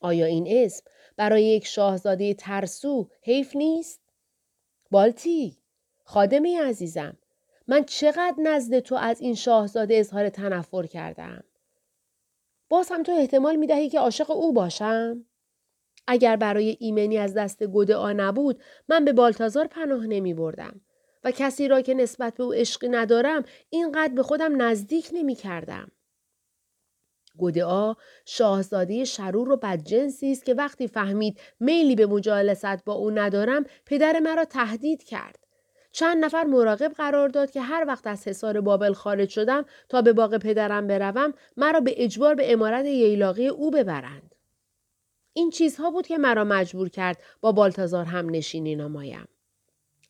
آیا 0.00 0.26
این 0.26 0.46
اسم 0.50 0.84
برای 1.16 1.44
یک 1.44 1.66
شاهزاده 1.66 2.34
ترسو 2.34 3.10
حیف 3.22 3.56
نیست؟ 3.56 4.00
بالتی، 4.90 5.58
خادمی 6.04 6.54
عزیزم، 6.54 7.16
من 7.68 7.84
چقدر 7.84 8.34
نزد 8.42 8.78
تو 8.78 8.94
از 8.94 9.20
این 9.20 9.34
شاهزاده 9.34 9.94
اظهار 9.96 10.28
تنفر 10.28 10.86
کردم؟ 10.86 11.44
باز 12.68 12.88
هم 12.90 13.02
تو 13.02 13.12
احتمال 13.12 13.56
می 13.56 13.66
دهی 13.66 13.88
که 13.88 14.00
عاشق 14.00 14.30
او 14.30 14.52
باشم؟ 14.52 15.24
اگر 16.10 16.36
برای 16.36 16.76
ایمنی 16.80 17.18
از 17.18 17.34
دست 17.34 17.64
گودعا 17.64 18.12
نبود 18.12 18.62
من 18.88 19.04
به 19.04 19.12
بالتازار 19.12 19.66
پناه 19.66 20.06
نمی 20.06 20.34
بردم 20.34 20.80
و 21.24 21.30
کسی 21.30 21.68
را 21.68 21.80
که 21.80 21.94
نسبت 21.94 22.34
به 22.34 22.44
او 22.44 22.54
عشقی 22.54 22.88
ندارم 22.88 23.42
اینقدر 23.70 24.14
به 24.14 24.22
خودم 24.22 24.62
نزدیک 24.62 25.08
نمی 25.12 25.34
کردم. 25.34 25.90
گودعا 27.36 27.94
شاهزاده 28.24 29.04
شرور 29.04 29.52
و 29.52 29.56
بدجنسی 29.56 30.32
است 30.32 30.44
که 30.44 30.54
وقتی 30.54 30.88
فهمید 30.88 31.40
میلی 31.60 31.96
به 31.96 32.06
مجالست 32.06 32.84
با 32.84 32.92
او 32.92 33.10
ندارم 33.10 33.64
پدر 33.86 34.20
مرا 34.20 34.44
تهدید 34.44 35.02
کرد. 35.02 35.38
چند 35.92 36.24
نفر 36.24 36.44
مراقب 36.44 36.92
قرار 36.92 37.28
داد 37.28 37.50
که 37.50 37.60
هر 37.60 37.84
وقت 37.88 38.06
از 38.06 38.28
حصار 38.28 38.60
بابل 38.60 38.92
خارج 38.92 39.28
شدم 39.28 39.64
تا 39.88 40.02
به 40.02 40.12
باغ 40.12 40.36
پدرم 40.36 40.86
بروم 40.86 41.34
مرا 41.56 41.80
به 41.80 41.94
اجبار 41.96 42.34
به 42.34 42.52
امارت 42.52 42.84
ییلاقی 42.84 43.48
او 43.48 43.70
ببرند. 43.70 44.27
این 45.38 45.50
چیزها 45.50 45.90
بود 45.90 46.06
که 46.06 46.18
مرا 46.18 46.44
مجبور 46.44 46.88
کرد 46.88 47.22
با 47.40 47.52
بالتازار 47.52 48.04
هم 48.04 48.30
نشینی 48.30 48.76
نمایم. 48.76 49.28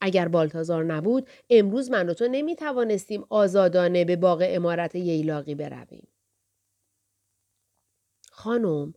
اگر 0.00 0.28
بالتازار 0.28 0.84
نبود 0.84 1.28
امروز 1.50 1.90
من 1.90 2.08
و 2.08 2.14
تو 2.14 2.28
نمی 2.30 2.56
توانستیم 2.56 3.24
آزادانه 3.28 4.04
به 4.04 4.16
باغ 4.16 4.44
امارت 4.46 4.94
ییلاقی 4.94 5.54
برویم. 5.54 6.08
خانم 8.30 8.94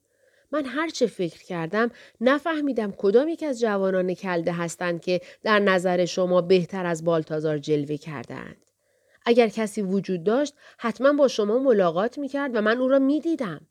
من 0.51 0.65
هرچه 0.65 1.07
فکر 1.07 1.43
کردم 1.43 1.91
نفهمیدم 2.21 2.91
کدام 2.91 3.27
یک 3.27 3.43
از 3.43 3.59
جوانان 3.59 4.13
کلده 4.13 4.51
هستند 4.51 5.01
که 5.01 5.21
در 5.43 5.59
نظر 5.59 6.05
شما 6.05 6.41
بهتر 6.41 6.85
از 6.85 7.03
بالتازار 7.03 7.57
جلوه 7.57 7.97
کردند. 7.97 8.65
اگر 9.25 9.47
کسی 9.47 9.81
وجود 9.81 10.23
داشت 10.23 10.53
حتما 10.77 11.13
با 11.13 11.27
شما 11.27 11.59
ملاقات 11.59 12.17
می 12.17 12.27
کرد 12.27 12.55
و 12.55 12.61
من 12.61 12.77
او 12.77 12.87
را 12.87 12.99
می 12.99 13.19
دیدم. 13.19 13.67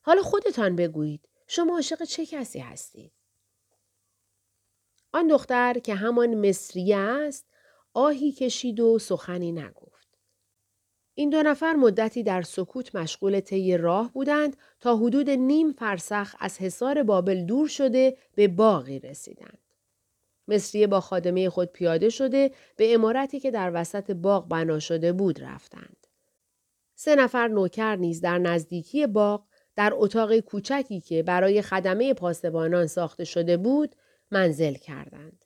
حالا 0.00 0.22
خودتان 0.22 0.76
بگویید 0.76 1.28
شما 1.46 1.74
عاشق 1.74 2.02
چه 2.02 2.26
کسی 2.26 2.58
هستید؟ 2.58 3.12
آن 5.12 5.26
دختر 5.26 5.78
که 5.78 5.94
همان 5.94 6.48
مصریه 6.48 6.96
است 6.96 7.46
آهی 7.94 8.32
کشید 8.32 8.80
و 8.80 8.98
سخنی 8.98 9.52
نگفت. 9.52 10.08
این 11.14 11.30
دو 11.30 11.42
نفر 11.42 11.72
مدتی 11.72 12.22
در 12.22 12.42
سکوت 12.42 12.94
مشغول 12.94 13.40
طی 13.40 13.76
راه 13.76 14.12
بودند 14.12 14.56
تا 14.80 14.96
حدود 14.96 15.30
نیم 15.30 15.72
فرسخ 15.72 16.36
از 16.38 16.58
حصار 16.58 17.02
بابل 17.02 17.44
دور 17.44 17.68
شده 17.68 18.16
به 18.34 18.48
باقی 18.48 18.98
رسیدند. 18.98 19.58
مصریه 20.48 20.86
با 20.86 21.00
خادمه 21.00 21.50
خود 21.50 21.72
پیاده 21.72 22.08
شده 22.08 22.50
به 22.76 22.94
امارتی 22.94 23.40
که 23.40 23.50
در 23.50 23.70
وسط 23.74 24.10
باغ 24.10 24.48
بنا 24.48 24.78
شده 24.78 25.12
بود 25.12 25.42
رفتند. 25.42 26.06
سه 26.94 27.14
نفر 27.14 27.48
نوکر 27.48 27.96
نیز 27.96 28.20
در 28.20 28.38
نزدیکی 28.38 29.06
باغ 29.06 29.44
در 29.76 29.92
اتاق 29.94 30.38
کوچکی 30.38 31.00
که 31.00 31.22
برای 31.22 31.62
خدمه 31.62 32.14
پاسبانان 32.14 32.86
ساخته 32.86 33.24
شده 33.24 33.56
بود 33.56 33.96
منزل 34.30 34.74
کردند. 34.74 35.44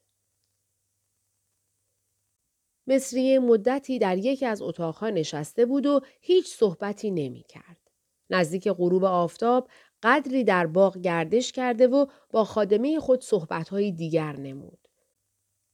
مصریه 2.86 3.38
مدتی 3.38 3.98
در 3.98 4.18
یکی 4.18 4.46
از 4.46 4.62
اتاقها 4.62 5.10
نشسته 5.10 5.66
بود 5.66 5.86
و 5.86 6.00
هیچ 6.20 6.46
صحبتی 6.46 7.10
نمی 7.10 7.42
کرد. 7.48 7.76
نزدیک 8.30 8.68
غروب 8.68 9.04
آفتاب 9.04 9.68
قدری 10.02 10.44
در 10.44 10.66
باغ 10.66 10.98
گردش 10.98 11.52
کرده 11.52 11.86
و 11.86 12.06
با 12.30 12.44
خادمه 12.44 13.00
خود 13.00 13.22
صحبتهای 13.22 13.92
دیگر 13.92 14.32
نمود. 14.36 14.88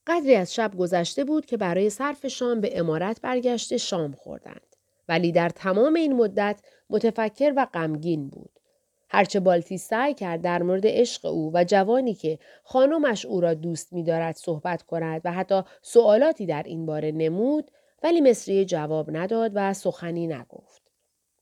قدری 0.07 0.35
از 0.35 0.55
شب 0.55 0.77
گذشته 0.77 1.25
بود 1.25 1.47
که 1.47 1.57
برای 1.57 1.91
صرف 1.91 2.27
شام 2.27 2.61
به 2.61 2.79
امارت 2.79 3.21
برگشته 3.21 3.77
شام 3.77 4.13
خوردند. 4.13 4.66
ولی 5.09 5.33
در 5.33 5.49
تمام 5.49 5.95
این 5.95 6.13
مدت 6.13 6.61
متفکر 6.91 7.53
و 7.57 7.67
غمگین 7.75 8.29
بود. 8.29 8.51
هرچه 9.09 9.41
بالتی 9.41 9.79
سعی 9.79 10.15
کرد 10.15 10.43
در 10.43 10.63
مورد 10.63 10.87
عشق 10.87 11.27
او 11.27 11.51
و 11.55 11.65
جوانی 11.65 12.15
که 12.15 12.39
خانمش 12.65 13.27
او 13.27 13.41
را 13.41 13.55
دوست 13.55 13.93
می‌دارد 13.93 14.37
صحبت 14.37 14.83
کند 14.83 15.21
و 15.25 15.33
حتی 15.33 15.63
سوالاتی 15.83 16.47
در 16.47 16.63
این 16.63 16.87
باره 16.87 17.13
نمود 17.13 17.71
ولی 18.03 18.21
مصری 18.21 18.65
جواب 18.65 19.17
نداد 19.17 19.53
و 19.55 19.75
سخنی 19.75 20.27
نگفت. 20.27 20.83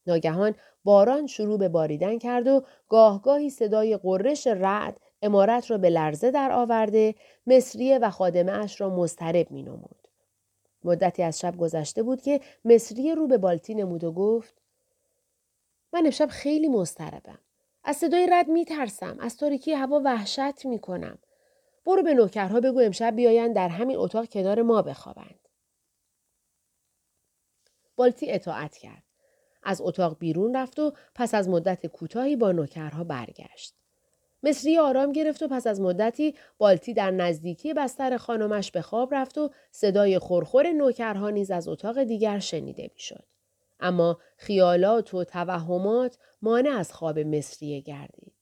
ناگهان 0.06 0.54
باران 0.84 1.26
شروع 1.26 1.58
به 1.58 1.68
باریدن 1.68 2.18
کرد 2.18 2.46
و 2.46 2.64
گاهگاهی 2.88 3.50
صدای 3.50 3.96
قررش 3.96 4.46
رعد 4.46 5.00
امارت 5.22 5.70
را 5.70 5.78
به 5.78 5.90
لرزه 5.90 6.30
در 6.30 6.52
آورده 6.52 7.14
مصریه 7.46 7.98
و 7.98 8.10
خادمه 8.10 8.52
اش 8.52 8.80
را 8.80 8.90
مضطرب 8.90 9.50
می 9.50 9.62
نمود. 9.62 10.03
مدتی 10.84 11.22
از 11.22 11.40
شب 11.40 11.56
گذشته 11.56 12.02
بود 12.02 12.22
که 12.22 12.40
مصریه 12.64 13.14
رو 13.14 13.26
به 13.26 13.38
بالتی 13.38 13.74
نمود 13.74 14.04
و 14.04 14.12
گفت 14.12 14.54
من 15.92 16.04
امشب 16.04 16.26
خیلی 16.26 16.68
مضطربم. 16.68 17.38
از 17.84 17.96
صدای 17.96 18.28
رد 18.32 18.48
می 18.48 18.64
ترسم. 18.64 19.16
از 19.20 19.36
تاریکی 19.36 19.72
هوا 19.72 20.00
وحشت 20.04 20.66
می 20.66 20.78
کنم. 20.78 21.18
برو 21.86 22.02
به 22.02 22.14
نوکرها 22.14 22.60
بگو 22.60 22.80
امشب 22.80 23.16
بیایند 23.16 23.54
در 23.54 23.68
همین 23.68 23.96
اتاق 23.96 24.28
کنار 24.28 24.62
ما 24.62 24.82
بخوابند. 24.82 25.48
بالتی 27.96 28.30
اطاعت 28.30 28.76
کرد. 28.76 29.02
از 29.62 29.80
اتاق 29.80 30.18
بیرون 30.18 30.56
رفت 30.56 30.78
و 30.78 30.92
پس 31.14 31.34
از 31.34 31.48
مدت 31.48 31.86
کوتاهی 31.86 32.36
با 32.36 32.52
نوکرها 32.52 33.04
برگشت. 33.04 33.74
مصری 34.44 34.78
آرام 34.78 35.12
گرفت 35.12 35.42
و 35.42 35.48
پس 35.48 35.66
از 35.66 35.80
مدتی 35.80 36.34
بالتی 36.58 36.94
در 36.94 37.10
نزدیکی 37.10 37.74
بستر 37.74 38.16
خانمش 38.16 38.70
به 38.70 38.82
خواب 38.82 39.14
رفت 39.14 39.38
و 39.38 39.50
صدای 39.70 40.18
خورخور 40.18 40.72
نوکرها 40.72 41.30
نیز 41.30 41.50
از 41.50 41.68
اتاق 41.68 42.02
دیگر 42.02 42.38
شنیده 42.38 42.90
می‌شد. 42.94 43.24
اما 43.80 44.18
خیالات 44.36 45.14
و 45.14 45.24
توهمات 45.24 46.18
مانع 46.42 46.70
از 46.70 46.92
خواب 46.92 47.18
مصریه 47.18 47.80
گردید. 47.80 48.34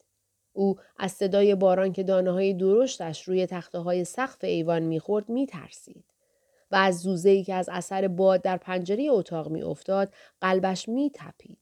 او 0.53 0.77
از 0.99 1.13
صدای 1.13 1.55
باران 1.55 1.93
که 1.93 2.03
دانه 2.03 2.31
های 2.31 2.55
درشتش 2.55 3.23
روی 3.23 3.47
تخته 3.47 3.79
های 3.79 4.05
سقف 4.05 4.45
ایوان 4.45 4.83
می‌خورد 4.83 5.29
میترسید. 5.29 6.05
و 6.71 6.77
از 6.77 7.01
زوزه‌ای 7.01 7.45
که 7.45 7.55
از 7.55 7.69
اثر 7.73 8.09
باد 8.09 8.43
در 8.43 8.57
پنجره 8.57 9.07
اتاق 9.11 9.49
میافتاد 9.49 10.13
قلبش 10.41 10.89
میتپید. 10.89 11.59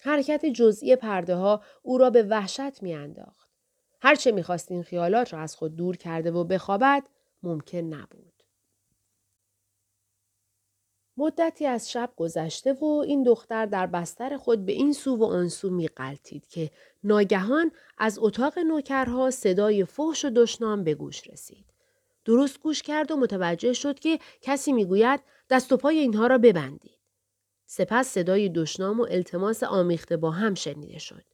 حرکت 0.00 0.46
جزئی 0.46 0.96
پرده 0.96 1.34
ها 1.34 1.62
او 1.82 1.98
را 1.98 2.10
به 2.10 2.22
وحشت 2.22 2.82
میانداخت. 2.82 3.47
هرچه 4.00 4.32
می‌خواست 4.32 4.70
این 4.70 4.82
خیالات 4.82 5.32
را 5.32 5.40
از 5.40 5.56
خود 5.56 5.76
دور 5.76 5.96
کرده 5.96 6.30
و 6.30 6.44
بخوابد 6.44 7.08
ممکن 7.42 7.78
نبود. 7.78 8.32
مدتی 11.16 11.66
از 11.66 11.90
شب 11.90 12.12
گذشته 12.16 12.72
و 12.72 12.84
این 12.84 13.22
دختر 13.22 13.66
در 13.66 13.86
بستر 13.86 14.36
خود 14.36 14.66
به 14.66 14.72
این 14.72 14.92
سو 14.92 15.16
و 15.16 15.24
آن 15.24 15.48
سو 15.48 15.70
میقلتید 15.70 16.46
که 16.46 16.70
ناگهان 17.04 17.72
از 17.98 18.18
اتاق 18.18 18.58
نوکرها 18.58 19.30
صدای 19.30 19.84
فحش 19.84 20.24
و 20.24 20.30
دشنام 20.30 20.84
به 20.84 20.94
گوش 20.94 21.28
رسید. 21.28 21.64
درست 22.24 22.60
گوش 22.60 22.82
کرد 22.82 23.10
و 23.10 23.16
متوجه 23.16 23.72
شد 23.72 23.98
که 23.98 24.18
کسی 24.40 24.72
می‌گوید 24.72 25.20
دست 25.50 25.72
و 25.72 25.76
پای 25.76 25.98
اینها 25.98 26.26
را 26.26 26.38
ببندید. 26.38 26.98
سپس 27.66 28.08
صدای 28.08 28.48
دشنام 28.48 29.00
و 29.00 29.06
التماس 29.10 29.62
آمیخته 29.62 30.16
با 30.16 30.30
هم 30.30 30.54
شنیده 30.54 30.98
شد. 30.98 31.24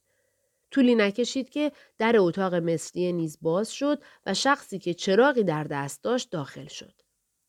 طولی 0.75 0.95
نکشید 0.95 1.49
که 1.49 1.71
در 1.97 2.15
اتاق 2.17 2.55
مصری 2.55 3.13
نیز 3.13 3.37
باز 3.41 3.71
شد 3.71 4.03
و 4.25 4.33
شخصی 4.33 4.79
که 4.79 4.93
چراغی 4.93 5.43
در 5.43 5.63
دست 5.63 6.03
داشت 6.03 6.29
داخل 6.31 6.67
شد. 6.67 7.01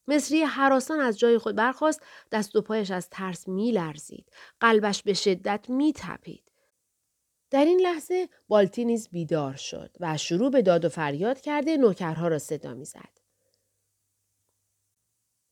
مصری 0.08 0.42
حراسان 0.42 1.00
از 1.00 1.18
جای 1.18 1.38
خود 1.38 1.56
برخواست 1.56 2.02
دست 2.32 2.56
و 2.56 2.62
پایش 2.62 2.90
از 2.90 3.08
ترس 3.10 3.48
می 3.48 3.72
لرزید. 3.72 4.30
قلبش 4.60 5.02
به 5.02 5.14
شدت 5.14 5.66
می 5.68 5.92
تپید. 5.96 6.52
در 7.50 7.64
این 7.64 7.80
لحظه 7.80 8.28
بالتی 8.48 8.84
نیز 8.84 9.08
بیدار 9.08 9.54
شد 9.54 9.90
و 10.00 10.16
شروع 10.16 10.50
به 10.50 10.62
داد 10.62 10.84
و 10.84 10.88
فریاد 10.88 11.40
کرده 11.40 11.76
نوکرها 11.76 12.28
را 12.28 12.38
صدا 12.38 12.74
می‌زد. 12.74 13.16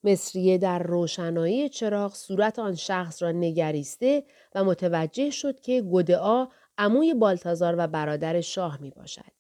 مصریه 0.04 0.58
در 0.58 0.82
روشنایی 0.82 1.68
چراغ 1.68 2.14
صورت 2.14 2.58
آن 2.58 2.74
شخص 2.74 3.22
را 3.22 3.32
نگریسته 3.32 4.24
و 4.54 4.64
متوجه 4.64 5.30
شد 5.30 5.60
که 5.60 5.82
گدعا 5.82 6.48
عموی 6.78 7.14
بالتازار 7.14 7.74
و 7.78 7.86
برادر 7.86 8.40
شاه 8.40 8.80
می 8.80 8.90
باشد. 8.90 9.34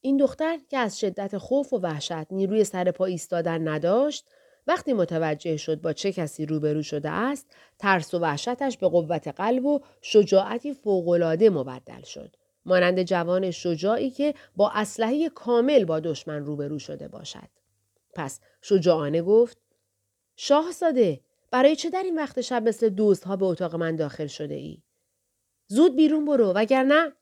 این 0.00 0.16
دختر 0.16 0.58
که 0.68 0.78
از 0.78 1.00
شدت 1.00 1.38
خوف 1.38 1.72
و 1.72 1.78
وحشت 1.78 2.32
نیروی 2.32 2.64
سر 2.64 2.90
پا 2.90 3.04
ایستادن 3.04 3.68
نداشت 3.68 4.24
وقتی 4.66 4.92
متوجه 4.92 5.56
شد 5.56 5.80
با 5.80 5.92
چه 5.92 6.12
کسی 6.12 6.46
روبرو 6.46 6.82
شده 6.82 7.10
است 7.10 7.46
ترس 7.78 8.14
و 8.14 8.18
وحشتش 8.18 8.78
به 8.78 8.88
قوت 8.88 9.28
قلب 9.28 9.66
و 9.66 9.80
شجاعتی 10.02 10.74
فوقالعاده 10.74 11.50
مبدل 11.50 12.02
شد 12.02 12.36
مانند 12.64 13.02
جوان 13.02 13.50
شجاعی 13.50 14.10
که 14.10 14.34
با 14.56 14.70
اسلحه 14.74 15.28
کامل 15.28 15.84
با 15.84 16.00
دشمن 16.00 16.44
روبرو 16.44 16.78
شده 16.78 17.08
باشد 17.08 17.48
پس 18.14 18.40
شجاعانه 18.62 19.22
گفت 19.22 19.58
شاهزاده 20.36 21.20
برای 21.50 21.76
چه 21.76 21.90
در 21.90 22.02
این 22.02 22.16
وقت 22.16 22.40
شب 22.40 22.68
مثل 22.68 22.88
دوستها 22.88 23.36
به 23.36 23.46
اتاق 23.46 23.76
من 23.76 23.96
داخل 23.96 24.26
شده 24.26 24.54
ای؟ 24.54 24.82
زود 25.70 25.96
بیرون 25.96 26.24
برو 26.24 26.52
وگرنه 26.52 27.12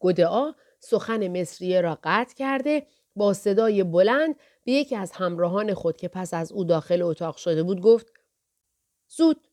گدعا 0.00 0.54
سخن 0.80 1.40
مصریه 1.40 1.80
را 1.80 1.98
قطع 2.04 2.34
کرده 2.34 2.86
با 3.16 3.32
صدای 3.32 3.84
بلند 3.84 4.36
به 4.64 4.72
یکی 4.72 4.96
از 4.96 5.12
همراهان 5.12 5.74
خود 5.74 5.96
که 5.96 6.08
پس 6.08 6.34
از 6.34 6.52
او 6.52 6.64
داخل 6.64 7.02
اتاق 7.02 7.36
شده 7.36 7.62
بود 7.62 7.80
گفت 7.80 8.12
زود 9.08 9.48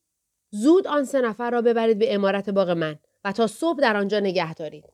زود 0.49 0.87
آن 0.87 1.05
سه 1.05 1.21
نفر 1.21 1.51
را 1.51 1.61
ببرید 1.61 1.99
به 1.99 2.13
امارت 2.13 2.49
باغ 2.49 2.69
من 2.69 2.99
و 3.23 3.31
تا 3.31 3.47
صبح 3.47 3.79
در 3.79 3.97
آنجا 3.97 4.19
نگه 4.19 4.53
دارید. 4.53 4.93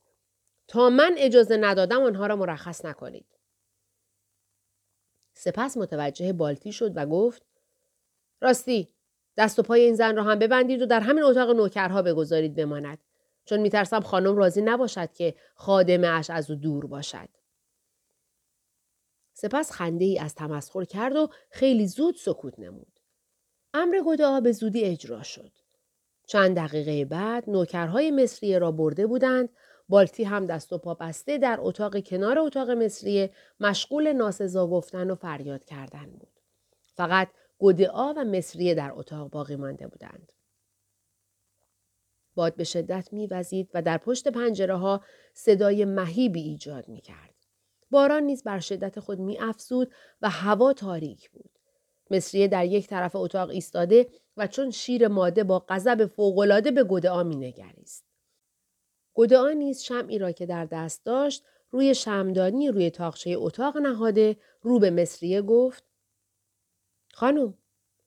تا 0.68 0.90
من 0.90 1.16
اجازه 1.18 1.58
ندادم 1.58 2.04
آنها 2.04 2.28
را 2.28 2.36
مرخص 2.36 2.86
نکنید. 2.86 3.40
سپس 5.34 5.78
متوجه 5.78 6.34
بالتی 6.34 6.72
شد 6.72 6.92
و 6.96 7.06
گفت 7.06 7.46
راستی 8.42 8.94
دست 9.38 9.60
و 9.60 9.64
پای 9.64 9.82
این 9.82 9.96
زن 9.96 10.16
را 10.16 10.24
هم 10.24 10.40
ببندید 10.40 10.82
و 10.82 10.86
در 10.86 11.00
همین 11.00 11.24
اتاق 11.24 11.50
نوکرها 11.50 12.02
بگذارید 12.02 12.56
بماند. 12.56 12.98
چون 13.46 13.60
میترسم 13.60 14.00
خانم 14.00 14.38
راضی 14.38 14.62
نباشد 14.62 15.14
که 15.14 15.36
خادمه 15.56 16.08
اش 16.08 16.30
از 16.30 16.52
او 16.52 16.56
دور 16.56 16.88
باشد. 16.88 17.30
سپس 19.34 19.72
خنده 19.72 20.06
ای 20.06 20.20
از 20.20 20.36
تمسخر 20.36 20.84
کرد 20.84 21.16
و 21.16 21.30
خیلی 21.50 21.88
زود 21.88 22.16
سکوت 22.16 22.60
نمود. 22.60 23.00
امر 23.74 24.02
گدعا 24.06 24.40
به 24.40 24.52
زودی 24.52 24.84
اجرا 24.84 25.24
شد. 25.24 25.52
چند 26.28 26.56
دقیقه 26.56 27.06
بعد 27.06 27.50
نوکرهای 27.50 28.12
مصریه 28.12 28.60
را 28.60 28.72
برده 28.72 29.08
بودند. 29.08 29.50
بالتی 29.90 30.24
هم 30.24 30.46
دست 30.46 30.74
و 30.74 30.78
پا 30.78 30.94
بسته 30.94 31.38
در 31.38 31.58
اتاق 31.62 32.00
کنار 32.04 32.40
اتاق 32.40 32.70
مصریه 32.70 33.32
مشغول 33.60 34.14
ناسزا 34.14 34.68
گفتن 34.68 35.12
و 35.12 35.16
فریاد 35.16 35.66
کردن 35.66 36.06
بود. 36.06 36.40
فقط 36.96 37.28
گدعا 37.62 38.14
و 38.18 38.24
مصریه 38.24 38.74
در 38.74 38.92
اتاق 38.94 39.30
باقی 39.30 39.56
مانده 39.56 39.88
بودند. 39.88 40.32
باد 42.36 42.56
به 42.56 42.64
شدت 42.64 43.14
میوزید 43.14 43.70
و 43.74 43.82
در 43.82 43.98
پشت 43.98 44.28
پنجره 44.28 44.76
ها 44.76 45.02
صدای 45.34 45.86
مهیبی 45.86 46.42
ایجاد 46.42 46.88
می 46.88 47.02
کرد. 47.02 47.36
باران 47.92 48.24
نیز 48.24 48.44
بر 48.44 48.60
شدت 48.60 49.00
خود 49.00 49.20
می 49.20 49.40
افزود 49.40 49.92
و 50.22 50.30
هوا 50.30 50.74
تاریک 50.74 51.32
بود. 51.32 51.50
مصریه 52.12 52.48
در 52.48 52.66
یک 52.66 52.88
طرف 52.88 53.16
اتاق 53.16 53.50
ایستاده 53.50 54.08
و 54.38 54.48
چون 54.48 54.72
شیر 54.72 55.08
ماده 55.08 55.44
با 55.44 55.66
غضب 55.70 56.06
فوقالعاده 56.06 56.72
به 56.72 56.84
گدعا 56.84 57.24
مینگریست. 57.24 58.06
گدعا 59.14 59.50
نیز 59.50 59.82
شمعی 59.82 60.18
را 60.18 60.32
که 60.32 60.46
در 60.46 60.66
دست 60.66 61.06
داشت 61.06 61.44
روی 61.72 61.96
شمدانی 61.96 62.72
روی 62.72 62.90
تاخچه 62.90 63.30
اتاق 63.38 63.78
نهاده 63.78 64.38
رو 64.62 64.80
به 64.80 64.90
مصریه 64.90 65.42
گفت 65.42 65.91
خانم 67.14 67.58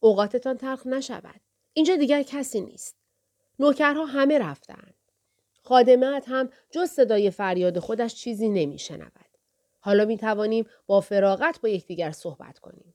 اوقاتتان 0.01 0.57
تلخ 0.57 0.87
نشود. 0.87 1.41
اینجا 1.73 1.97
دیگر 1.97 2.23
کسی 2.23 2.61
نیست. 2.61 2.97
نوکرها 3.59 4.05
همه 4.05 4.39
رفتند 4.39 4.95
خادمت 5.63 6.25
هم 6.29 6.51
جز 6.71 6.91
صدای 6.91 7.31
فریاد 7.31 7.79
خودش 7.79 8.15
چیزی 8.15 8.49
نمیشنود. 8.49 9.29
حالا 9.81 10.05
می 10.05 10.17
توانیم 10.17 10.67
با 10.87 11.01
فراغت 11.01 11.61
با 11.61 11.69
یکدیگر 11.69 12.11
صحبت 12.11 12.59
کنیم. 12.59 12.95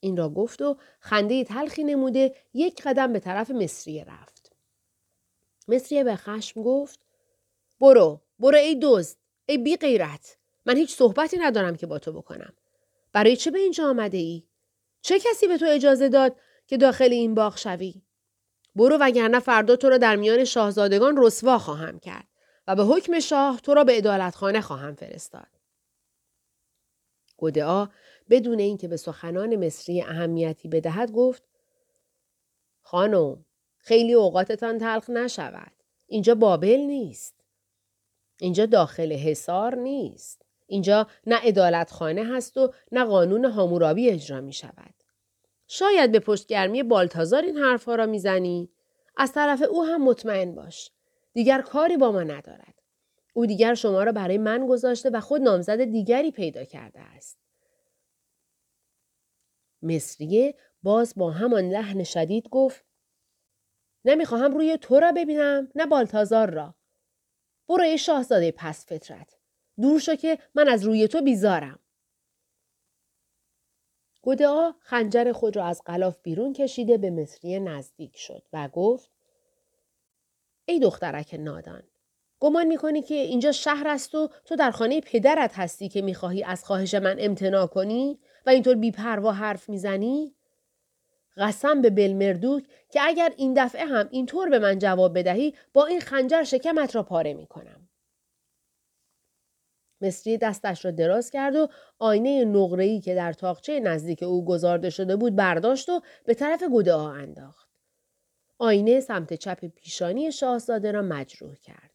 این 0.00 0.16
را 0.16 0.28
گفت 0.28 0.62
و 0.62 0.76
خنده 1.00 1.44
تلخی 1.44 1.84
نموده 1.84 2.34
یک 2.54 2.82
قدم 2.82 3.12
به 3.12 3.20
طرف 3.20 3.50
مصریه 3.50 4.04
رفت. 4.04 4.52
مصریه 5.68 6.04
به 6.04 6.16
خشم 6.16 6.62
گفت 6.62 7.06
برو 7.80 8.20
برو 8.38 8.58
ای 8.58 8.78
دزد 8.82 9.16
ای 9.46 9.58
بی 9.58 9.76
غیرت 9.76 10.36
من 10.66 10.76
هیچ 10.76 10.94
صحبتی 10.94 11.36
ندارم 11.38 11.76
که 11.76 11.86
با 11.86 11.98
تو 11.98 12.12
بکنم. 12.12 12.52
برای 13.12 13.36
چه 13.36 13.50
به 13.50 13.58
اینجا 13.58 13.88
آمده 13.88 14.18
ای؟ 14.18 14.46
چه 15.06 15.20
کسی 15.20 15.46
به 15.46 15.58
تو 15.58 15.66
اجازه 15.68 16.08
داد 16.08 16.36
که 16.66 16.76
داخل 16.76 17.12
این 17.12 17.34
باغ 17.34 17.56
شوی؟ 17.56 18.02
برو 18.76 18.98
وگرنه 19.00 19.40
فردا 19.40 19.76
تو 19.76 19.88
را 19.88 19.98
در 19.98 20.16
میان 20.16 20.44
شاهزادگان 20.44 21.16
رسوا 21.18 21.58
خواهم 21.58 21.98
کرد 21.98 22.26
و 22.66 22.76
به 22.76 22.84
حکم 22.84 23.20
شاه 23.20 23.60
تو 23.60 23.74
را 23.74 23.84
به 23.84 23.96
ادالتخانه 23.96 24.60
خواهم 24.60 24.94
فرستاد. 24.94 25.46
گدعا 27.38 27.88
بدون 28.30 28.58
اینکه 28.58 28.88
به 28.88 28.96
سخنان 28.96 29.66
مصری 29.66 30.02
اهمیتی 30.02 30.68
بدهد 30.68 31.12
گفت 31.12 31.42
خانم 32.80 33.44
خیلی 33.78 34.12
اوقاتتان 34.12 34.78
تلخ 34.78 35.10
نشود. 35.10 35.72
اینجا 36.06 36.34
بابل 36.34 36.80
نیست. 36.80 37.34
اینجا 38.40 38.66
داخل 38.66 39.12
حصار 39.12 39.74
نیست. 39.74 40.45
اینجا 40.66 41.06
نه 41.26 41.40
ادالت 41.42 41.90
خانه 41.90 42.24
هست 42.36 42.56
و 42.56 42.72
نه 42.92 43.04
قانون 43.04 43.44
هامورابی 43.44 44.10
اجرا 44.10 44.40
می 44.40 44.52
شود. 44.52 44.94
شاید 45.68 46.12
به 46.12 46.20
پشتگرمی 46.20 46.82
بالتازار 46.82 47.42
این 47.42 47.56
حرفها 47.56 47.94
را 47.94 48.06
می‌زنی. 48.06 48.70
از 49.16 49.32
طرف 49.32 49.62
او 49.62 49.84
هم 49.84 50.04
مطمئن 50.04 50.54
باش. 50.54 50.90
دیگر 51.32 51.60
کاری 51.60 51.96
با 51.96 52.12
ما 52.12 52.22
ندارد. 52.22 52.82
او 53.34 53.46
دیگر 53.46 53.74
شما 53.74 54.02
را 54.02 54.12
برای 54.12 54.38
من 54.38 54.66
گذاشته 54.66 55.10
و 55.10 55.20
خود 55.20 55.42
نامزد 55.42 55.84
دیگری 55.84 56.30
پیدا 56.30 56.64
کرده 56.64 57.00
است. 57.00 57.38
مصریه 59.82 60.54
باز 60.82 61.12
با 61.16 61.30
همان 61.30 61.68
لحن 61.68 62.04
شدید 62.04 62.48
گفت 62.48 62.84
نمی‌خواهم 64.04 64.54
روی 64.54 64.78
تو 64.80 65.00
را 65.00 65.12
ببینم 65.12 65.68
نه 65.74 65.86
بالتازار 65.86 66.50
را. 66.50 66.74
برو 67.68 67.96
شاهزاده 67.96 68.52
پس 68.56 68.86
فطرت. 68.86 69.35
دور 69.80 70.00
شو 70.00 70.14
که 70.14 70.38
من 70.54 70.68
از 70.68 70.84
روی 70.84 71.08
تو 71.08 71.22
بیزارم. 71.22 71.78
گدعا 74.22 74.74
خنجر 74.80 75.32
خود 75.32 75.56
را 75.56 75.64
از 75.64 75.82
غلاف 75.86 76.18
بیرون 76.22 76.52
کشیده 76.52 76.98
به 76.98 77.10
مصریه 77.10 77.58
نزدیک 77.58 78.16
شد 78.16 78.42
و 78.52 78.68
گفت 78.68 79.10
ای 80.64 80.80
دخترک 80.80 81.34
نادان 81.34 81.82
گمان 82.40 82.66
می‌کنی 82.66 83.02
که 83.02 83.14
اینجا 83.14 83.52
شهر 83.52 83.88
است 83.88 84.14
و 84.14 84.28
تو 84.44 84.56
در 84.56 84.70
خانه 84.70 85.00
پدرت 85.00 85.58
هستی 85.58 85.88
که 85.88 86.02
می‌خواهی 86.02 86.44
از 86.44 86.64
خواهش 86.64 86.94
من 86.94 87.16
امتناع 87.18 87.66
کنی 87.66 88.18
و 88.46 88.50
اینطور 88.50 88.74
بیپروا 88.74 89.32
حرف 89.32 89.68
می‌زنی؟ 89.68 90.34
قسم 91.36 91.82
به 91.82 91.90
بلمردوک 91.90 92.64
که 92.90 93.00
اگر 93.02 93.32
این 93.36 93.54
دفعه 93.56 93.84
هم 93.84 94.08
اینطور 94.10 94.48
به 94.48 94.58
من 94.58 94.78
جواب 94.78 95.18
بدهی 95.18 95.54
با 95.74 95.86
این 95.86 96.00
خنجر 96.00 96.42
شکمت 96.42 96.94
را 96.96 97.02
پاره 97.02 97.34
می‌کنم. 97.34 97.85
مصری 100.00 100.38
دستش 100.38 100.84
را 100.84 100.90
دراز 100.90 101.30
کرد 101.30 101.56
و 101.56 101.68
آینه 101.98 102.44
نقره‌ای 102.44 103.00
که 103.00 103.14
در 103.14 103.32
تاقچه 103.32 103.80
نزدیک 103.80 104.22
او 104.22 104.44
گذارده 104.44 104.90
شده 104.90 105.16
بود 105.16 105.36
برداشت 105.36 105.88
و 105.88 106.00
به 106.24 106.34
طرف 106.34 106.62
گدعا 106.72 107.12
انداخت. 107.12 107.68
آینه 108.58 109.00
سمت 109.00 109.34
چپ 109.34 109.64
پیشانی 109.64 110.32
شاهزاده 110.32 110.92
را 110.92 111.02
مجروح 111.02 111.54
کرد. 111.54 111.90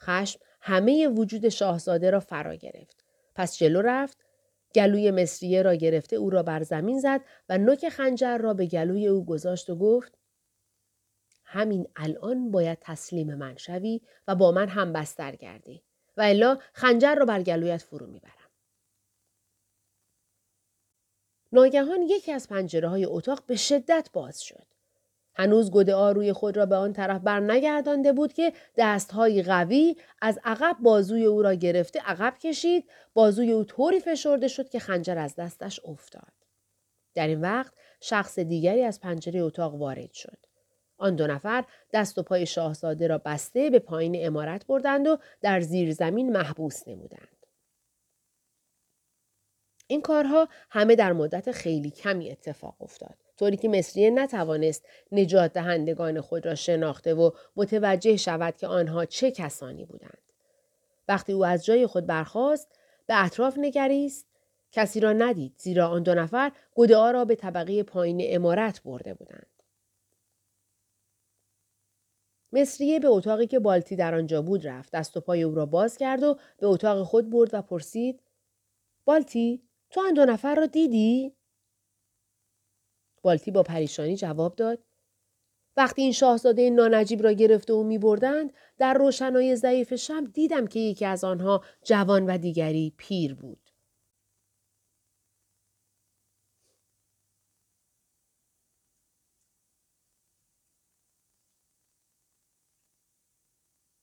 خشم 0.00 0.40
همه 0.60 1.08
وجود 1.08 1.48
شاهزاده 1.48 2.10
را 2.10 2.20
فرا 2.20 2.54
گرفت. 2.54 3.04
پس 3.34 3.56
جلو 3.56 3.80
رفت، 3.82 4.18
گلوی 4.74 5.10
مصریه 5.10 5.62
را 5.62 5.74
گرفته 5.74 6.16
او 6.16 6.30
را 6.30 6.42
بر 6.42 6.62
زمین 6.62 7.00
زد 7.00 7.20
و 7.48 7.58
نوک 7.58 7.88
خنجر 7.88 8.38
را 8.38 8.54
به 8.54 8.66
گلوی 8.66 9.06
او 9.06 9.24
گذاشت 9.24 9.70
و 9.70 9.76
گفت 9.76 10.18
همین 11.44 11.88
الان 11.96 12.50
باید 12.50 12.78
تسلیم 12.80 13.34
من 13.34 13.56
شوی 13.56 14.00
و 14.28 14.34
با 14.34 14.52
من 14.52 14.68
هم 14.68 14.92
بستر 14.92 15.36
گردی. 15.36 15.82
و 16.20 16.22
الا 16.22 16.58
خنجر 16.72 17.14
رو 17.14 17.26
بر 17.26 17.42
گلویت 17.42 17.82
فرو 17.82 18.06
می‌برم. 18.06 18.32
ناگهان 21.52 22.02
یکی 22.02 22.32
از 22.32 22.48
پنجره 22.48 22.88
های 22.88 23.04
اتاق 23.04 23.42
به 23.46 23.56
شدت 23.56 24.10
باز 24.12 24.40
شد. 24.40 24.66
هنوز 25.34 25.70
گدعا 25.70 26.12
روی 26.12 26.32
خود 26.32 26.56
را 26.56 26.66
به 26.66 26.76
آن 26.76 26.92
طرف 26.92 27.20
بر 27.20 27.40
نگردانده 27.40 28.12
بود 28.12 28.32
که 28.32 28.52
دستهایی 28.76 29.42
قوی 29.42 29.96
از 30.22 30.40
عقب 30.44 30.76
بازوی 30.82 31.24
او 31.24 31.42
را 31.42 31.54
گرفته 31.54 32.00
عقب 32.00 32.38
کشید 32.38 32.90
بازوی 33.14 33.52
او 33.52 33.64
طوری 33.64 34.00
فشرده 34.00 34.48
شد 34.48 34.68
که 34.68 34.78
خنجر 34.78 35.18
از 35.18 35.36
دستش 35.36 35.80
افتاد 35.84 36.32
در 37.14 37.26
این 37.26 37.40
وقت 37.40 37.74
شخص 38.00 38.38
دیگری 38.38 38.82
از 38.84 39.00
پنجره 39.00 39.40
اتاق 39.40 39.74
وارد 39.74 40.12
شد 40.12 40.49
آن 41.00 41.16
دو 41.16 41.26
نفر 41.26 41.64
دست 41.92 42.18
و 42.18 42.22
پای 42.22 42.46
شاهزاده 42.46 43.06
را 43.06 43.18
بسته 43.18 43.70
به 43.70 43.78
پایین 43.78 44.26
امارت 44.26 44.66
بردند 44.66 45.06
و 45.06 45.18
در 45.40 45.60
زیر 45.60 45.92
زمین 45.92 46.32
محبوس 46.32 46.88
نمودند. 46.88 47.46
این 49.86 50.02
کارها 50.02 50.48
همه 50.70 50.96
در 50.96 51.12
مدت 51.12 51.52
خیلی 51.52 51.90
کمی 51.90 52.30
اتفاق 52.30 52.82
افتاد. 52.82 53.14
طوری 53.38 53.56
که 53.56 53.68
مصریه 53.68 54.10
نتوانست 54.10 54.86
نجات 55.12 55.52
دهندگان 55.52 56.20
خود 56.20 56.46
را 56.46 56.54
شناخته 56.54 57.14
و 57.14 57.30
متوجه 57.56 58.16
شود 58.16 58.56
که 58.56 58.66
آنها 58.66 59.04
چه 59.04 59.30
کسانی 59.30 59.84
بودند. 59.84 60.18
وقتی 61.08 61.32
او 61.32 61.44
از 61.44 61.64
جای 61.64 61.86
خود 61.86 62.06
برخاست 62.06 62.68
به 63.06 63.24
اطراف 63.24 63.58
نگریست 63.58 64.26
کسی 64.72 65.00
را 65.00 65.12
ندید 65.12 65.54
زیرا 65.56 65.88
آن 65.88 66.02
دو 66.02 66.14
نفر 66.14 66.52
گدعا 66.74 67.10
را 67.10 67.24
به 67.24 67.34
طبقه 67.34 67.82
پایین 67.82 68.20
امارت 68.22 68.82
برده 68.82 69.14
بودند. 69.14 69.46
مصریه 72.52 73.00
به 73.00 73.08
اتاقی 73.08 73.46
که 73.46 73.58
بالتی 73.58 73.96
در 73.96 74.14
آنجا 74.14 74.42
بود 74.42 74.66
رفت 74.66 74.92
دست 74.92 75.16
و 75.16 75.20
پای 75.20 75.42
او 75.42 75.54
را 75.54 75.66
باز 75.66 75.96
کرد 75.96 76.22
و 76.22 76.36
به 76.58 76.66
اتاق 76.66 77.02
خود 77.02 77.30
برد 77.30 77.54
و 77.54 77.62
پرسید 77.62 78.20
بالتی 79.04 79.62
تو 79.90 80.00
آن 80.00 80.14
دو 80.14 80.24
نفر 80.24 80.54
را 80.54 80.66
دیدی 80.66 81.32
بالتی 83.22 83.50
با 83.50 83.62
پریشانی 83.62 84.16
جواب 84.16 84.54
داد 84.54 84.78
وقتی 85.76 86.02
این 86.02 86.12
شاهزاده 86.12 86.70
نانجیب 86.70 87.22
را 87.22 87.32
گرفته 87.32 87.72
و 87.72 87.82
می 87.82 87.98
بردند 87.98 88.52
در 88.78 88.94
روشنای 88.94 89.56
ضعیف 89.56 89.94
شب 89.94 90.24
دیدم 90.32 90.66
که 90.66 90.80
یکی 90.80 91.04
از 91.04 91.24
آنها 91.24 91.64
جوان 91.82 92.26
و 92.26 92.38
دیگری 92.38 92.92
پیر 92.96 93.34
بود. 93.34 93.69